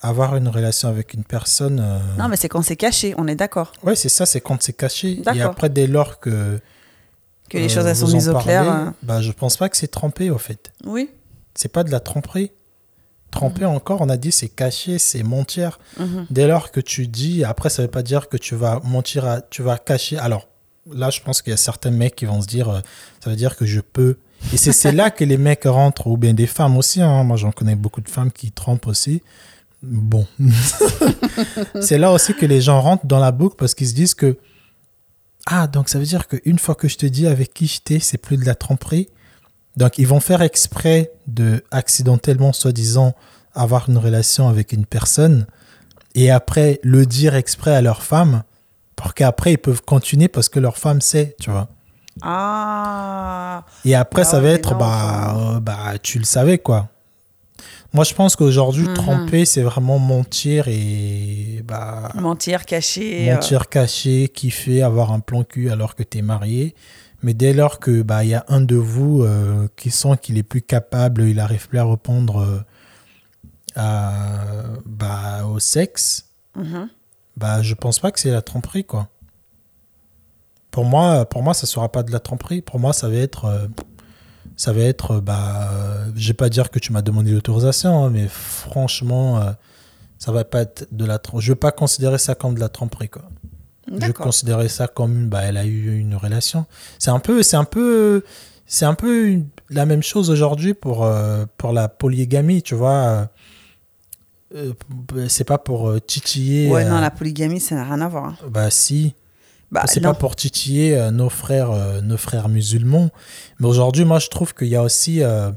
[0.01, 1.79] avoir une relation avec une personne.
[1.79, 3.71] Euh, non, mais c'est quand c'est caché, on est d'accord.
[3.83, 5.21] Oui, c'est ça, c'est quand c'est caché.
[5.33, 6.59] Et après, dès lors que.
[7.49, 8.69] Que les choses elles sont mises au clair.
[8.69, 8.93] Hein.
[9.03, 10.71] Bah, je pense pas que c'est trempé, au fait.
[10.85, 11.09] Oui.
[11.55, 12.51] C'est pas de la tromperie.
[13.31, 13.75] Tremper mhm.
[13.75, 15.79] encore, on a dit c'est caché, c'est mentir.
[15.97, 16.27] Mhm.
[16.29, 19.41] Dès lors que tu dis, après, ça veut pas dire que tu vas mentir, à,
[19.41, 20.17] tu vas cacher.
[20.17, 20.47] Alors,
[20.91, 22.79] là, je pense qu'il y a certains mecs qui vont se dire, euh,
[23.23, 24.17] ça veut dire que je peux.
[24.53, 27.01] Et c'est là que les mecs rentrent, ou bien des femmes aussi.
[27.01, 27.23] Hein.
[27.23, 29.21] Moi, j'en connais beaucoup de femmes qui trompent aussi.
[29.83, 30.25] Bon.
[31.81, 34.37] c'est là aussi que les gens rentrent dans la boucle parce qu'ils se disent que
[35.45, 38.17] ah, donc ça veut dire qu'une fois que je te dis avec qui j'étais, c'est
[38.17, 39.09] plus de la tromperie.
[39.77, 43.15] Donc ils vont faire exprès de accidentellement, soi-disant,
[43.53, 45.45] avoir une relation avec une personne
[46.15, 48.43] et après le dire exprès à leur femme
[48.95, 51.69] pour qu'après ils peuvent continuer parce que leur femme sait, tu vois.
[52.21, 53.63] Ah.
[53.85, 56.89] Et après, ça ah va être, bah, euh, bah, tu le savais, quoi.
[57.93, 58.93] Moi, je pense qu'aujourd'hui, mhm.
[58.93, 61.63] tromper, c'est vraiment mentir et.
[61.65, 63.29] Bah, mentir, cacher.
[63.29, 63.35] Euh.
[63.35, 66.75] Mentir, cacher, kiffer, avoir un plan cul alors que tu es marié.
[67.23, 70.37] Mais dès lors que bah il y a un de vous euh, qui sent qu'il
[70.37, 72.59] est plus capable, il arrive plus à répondre euh,
[73.75, 76.89] à, bah, au sexe, mhm.
[77.35, 79.07] bah je pense pas que c'est la tromperie quoi.
[80.69, 82.61] Pour moi, pour moi, ça sera pas de la tromperie.
[82.61, 83.67] Pour moi, ça va être
[84.57, 85.69] ça va être, bah,
[86.15, 89.51] je vais pas dire que tu m'as demandé l'autorisation, hein, mais franchement, euh,
[90.17, 91.21] ça va pas être de la.
[91.37, 93.29] Je vais pas considérer ça comme de la tromperie, quoi.
[93.87, 96.65] Je vais considérer ça comme, bah, elle a eu une relation.
[96.97, 98.23] C'est un peu, c'est un peu,
[98.65, 99.39] c'est un peu
[99.69, 103.29] la même chose aujourd'hui pour euh, pour la polygamie, tu vois.
[104.55, 104.73] Euh,
[105.27, 106.71] c'est pas pour titiller.
[106.71, 108.25] Ouais, non, la polygamie, ça n'a rien à voir.
[108.25, 108.37] Hein.
[108.49, 109.13] Bah si.
[109.71, 113.09] Bah, c'est pas pour titiller euh, nos frères, euh, nos frères musulmans.
[113.59, 115.51] Mais aujourd'hui, moi, je trouve qu'il y a aussi, euh,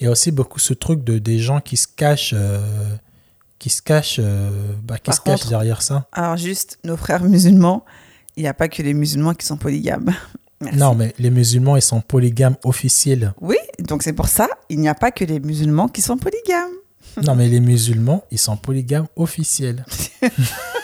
[0.00, 2.34] il y a aussi beaucoup ce truc de des gens qui se cachent,
[3.58, 4.20] qui se cachent,
[4.82, 6.08] bah, qui se cachent derrière ça.
[6.12, 7.84] Alors juste, nos frères musulmans,
[8.36, 10.12] il n'y a pas que les musulmans qui sont polygames.
[10.72, 13.34] Non, mais les musulmans, ils sont polygames officiels.
[13.42, 16.72] Oui, donc c'est pour ça, il n'y a pas que les musulmans qui sont polygames.
[17.22, 19.84] Non, mais les musulmans, ils sont polygames officiels.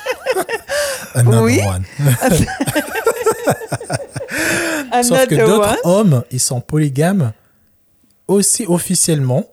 [1.43, 1.61] oui.
[5.03, 7.33] Sauf que d'autres hommes, ils sont polygames
[8.29, 9.45] aussi officiellement,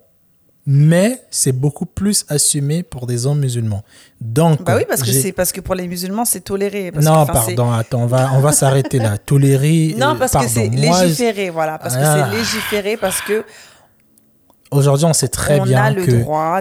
[0.66, 3.84] mais c'est beaucoup plus assumé pour des hommes musulmans.
[4.22, 6.92] Donc, bah oui, parce que c'est parce que pour les musulmans, c'est toléré.
[7.02, 9.18] non, pardon, attends, on va, on va s'arrêter là.
[9.26, 9.96] Toléré.
[9.98, 12.30] Non, parce que c'est légiféré, voilà, parce que c'est ah.
[12.32, 13.44] légiféré, parce que
[14.72, 16.12] Aujourd'hui, on sait très bien que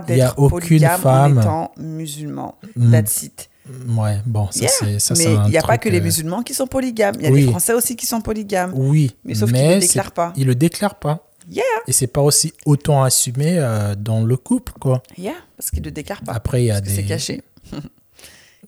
[0.09, 2.55] il n'y a aucune femme en étant musulman.
[2.75, 2.91] Hmm.
[2.91, 3.51] That's it.
[3.89, 5.15] Ouais, bon, ça c'est ça.
[5.17, 7.15] Mais il n'y a pas que les euh, musulmans qui sont polygames.
[7.19, 8.73] Il y a les Français aussi qui sont polygames.
[8.75, 9.15] Oui.
[9.25, 10.33] Mais sauf qu'ils ne le déclarent pas.
[10.37, 11.25] Ils le déclarent pas.
[11.51, 11.65] Yeah.
[11.87, 15.03] Et c'est pas aussi autant assumé euh, dans le couple, quoi.
[15.17, 16.33] Yeah, parce qu'ils ne le déclarent pas.
[16.33, 16.91] Après, il y a des.
[16.91, 17.43] C'est caché.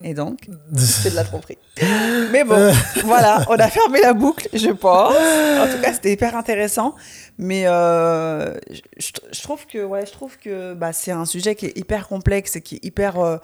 [0.03, 1.59] Et donc, c'est de la tromperie.
[2.33, 2.73] Mais bon,
[3.05, 5.15] voilà, on a fermé la boucle, je pense.
[5.15, 6.95] En tout cas, c'était hyper intéressant.
[7.37, 8.57] Mais euh,
[8.99, 12.57] je, trouve que, ouais, je trouve que bah, c'est un sujet qui est hyper complexe
[12.57, 13.41] et qui est hyper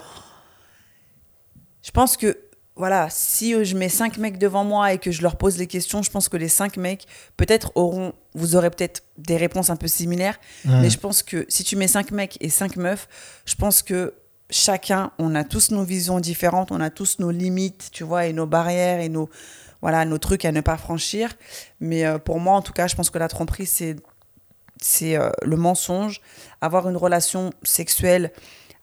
[1.86, 2.36] je pense que
[2.74, 5.68] voilà, si euh, je mets cinq mecs devant moi et que je leur pose les
[5.68, 7.06] questions, je pense que les cinq mecs,
[7.36, 11.64] peut-être auront, vous aurez peut-être des réponses un peu similaires, mais je pense que si
[11.64, 13.08] tu mets cinq mecs et cinq meufs,
[13.46, 14.14] je pense que
[14.50, 18.32] chacun, on a tous nos visions différentes, on a tous nos limites, tu vois, et
[18.32, 19.30] nos barrières et nos,
[19.80, 21.32] voilà, nos trucs à ne pas franchir.
[21.80, 23.96] Mais euh, pour moi, en tout cas, je pense que la tromperie, c'est,
[24.82, 26.20] c'est euh, le mensonge.
[26.60, 28.32] Avoir une relation sexuelle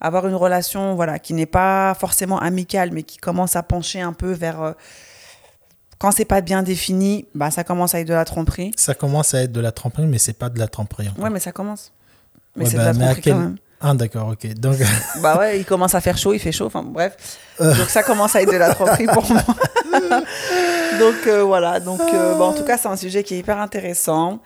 [0.04, 4.14] avoir une relation voilà, qui n'est pas forcément amicale, mais qui commence à pencher un
[4.14, 4.62] peu vers...
[4.62, 4.72] Euh,
[5.98, 8.72] quand c'est pas bien défini, bah, ça commence à être de la tromperie.
[8.76, 11.10] Ça commence à être de la tromperie, mais c'est pas de la tromperie.
[11.18, 11.94] Ouais, mais ça commence.
[12.58, 13.56] Mais c'est de bah, la tromperie quand même.
[13.80, 14.54] Ah, d'accord, ok.
[14.56, 14.78] Donc...
[15.22, 17.40] bah ouais, il commence à faire chaud, il fait chaud, enfin bref.
[17.60, 19.42] Donc ça commence à être de la tromperie pour moi.
[21.00, 23.60] donc euh, voilà, donc euh, bah, en tout cas, c'est un sujet qui est hyper
[23.60, 24.40] intéressant.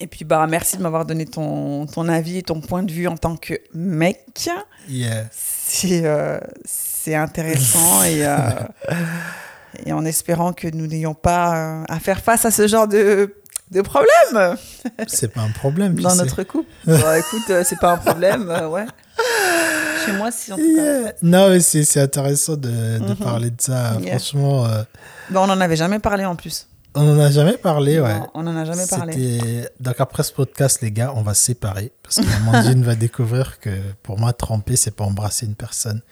[0.00, 2.92] Euh, et puis, bah, merci de m'avoir donné ton, ton avis et ton point de
[2.92, 4.50] vue en tant que mec.
[4.88, 5.26] Yeah.
[5.32, 8.26] C'est intéressant et,
[9.86, 13.34] et en espérant que nous n'ayons pas à faire face à ce genre de
[13.70, 14.56] de problème.
[15.06, 15.94] C'est pas un problème.
[15.94, 16.70] Dans notre couple.
[16.86, 18.86] Bah, écoute, euh, c'est pas un problème, euh, ouais.
[20.04, 21.12] Chez moi, si en tout cas.
[21.22, 23.16] Non, c'est intéressant de, de mhm.
[23.16, 23.96] parler de ça.
[24.06, 24.66] Franchement.
[24.66, 24.82] Euh,
[25.30, 26.68] bah, on n'en avait jamais parlé en plus.
[26.96, 28.20] On n'en a jamais parlé, ouais.
[28.34, 29.68] on n'en a jamais parlé.
[29.80, 31.92] Donc après ce podcast, les gars, on va se séparer.
[32.02, 33.70] Parce que Amandine va découvrir que
[34.02, 36.02] pour moi, tremper, c'est pas embrasser une personne.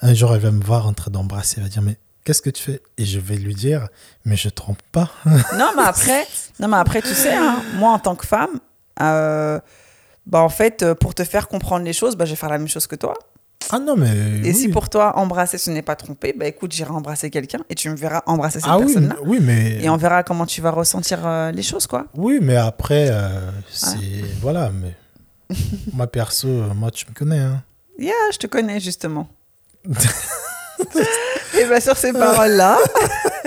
[0.00, 1.54] Un jour, elle va me voir en train d'embrasser.
[1.58, 2.82] Elle va dire, mais qu'est-ce que tu fais?
[2.98, 3.88] Et je vais lui dire,
[4.24, 5.10] mais je trompe pas.
[5.24, 6.26] non, mais après,
[6.60, 8.58] non, mais après tu sais, hein, moi en tant que femme,
[9.00, 9.60] euh,
[10.26, 12.58] bah en fait, euh, pour te faire comprendre les choses, bah, je vais faire la
[12.58, 13.14] même chose que toi.
[13.70, 14.40] Ah non, mais.
[14.44, 17.74] Et si pour toi, embrasser, ce n'est pas tromper, bah écoute, j'irai embrasser quelqu'un et
[17.74, 19.16] tu me verras embrasser cette ah personne-là.
[19.24, 19.82] Oui, mais.
[19.82, 22.06] Et on verra comment tu vas ressentir euh, les choses, quoi.
[22.14, 23.10] Oui, mais après,
[23.70, 23.96] c'est.
[24.40, 24.94] Voilà, mais.
[25.92, 27.62] moi, perso, moi, tu me connais, hein.
[27.98, 29.28] Yeah, je te connais, justement.
[31.58, 32.78] Et bien sur ces paroles-là.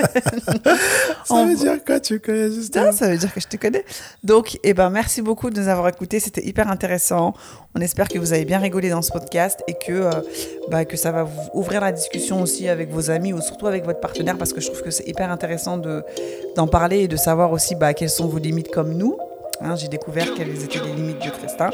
[1.24, 3.84] ça veut dire quoi, tu connais justement Ça veut dire que je te connais.
[4.24, 6.20] Donc, eh ben, merci beaucoup de nous avoir écoutés.
[6.20, 7.34] C'était hyper intéressant.
[7.74, 10.10] On espère que vous avez bien rigolé dans ce podcast et que, euh,
[10.70, 13.84] bah, que ça va vous ouvrir la discussion aussi avec vos amis ou surtout avec
[13.84, 15.78] votre partenaire parce que je trouve que c'est hyper intéressant
[16.56, 19.16] d'en parler et de savoir aussi bah, quelles sont vos limites comme nous.
[19.62, 21.68] Hein, j'ai découvert quelles étaient les limites du Tristan.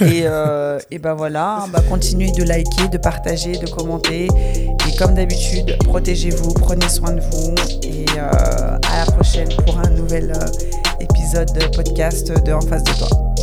[0.00, 4.26] et, euh, et ben voilà, bah continuez de liker, de partager, de commenter.
[4.26, 7.54] Et comme d'habitude, protégez-vous, prenez soin de vous.
[7.84, 12.82] Et euh, à la prochaine pour un nouvel euh, épisode de podcast de En face
[12.82, 13.33] de toi.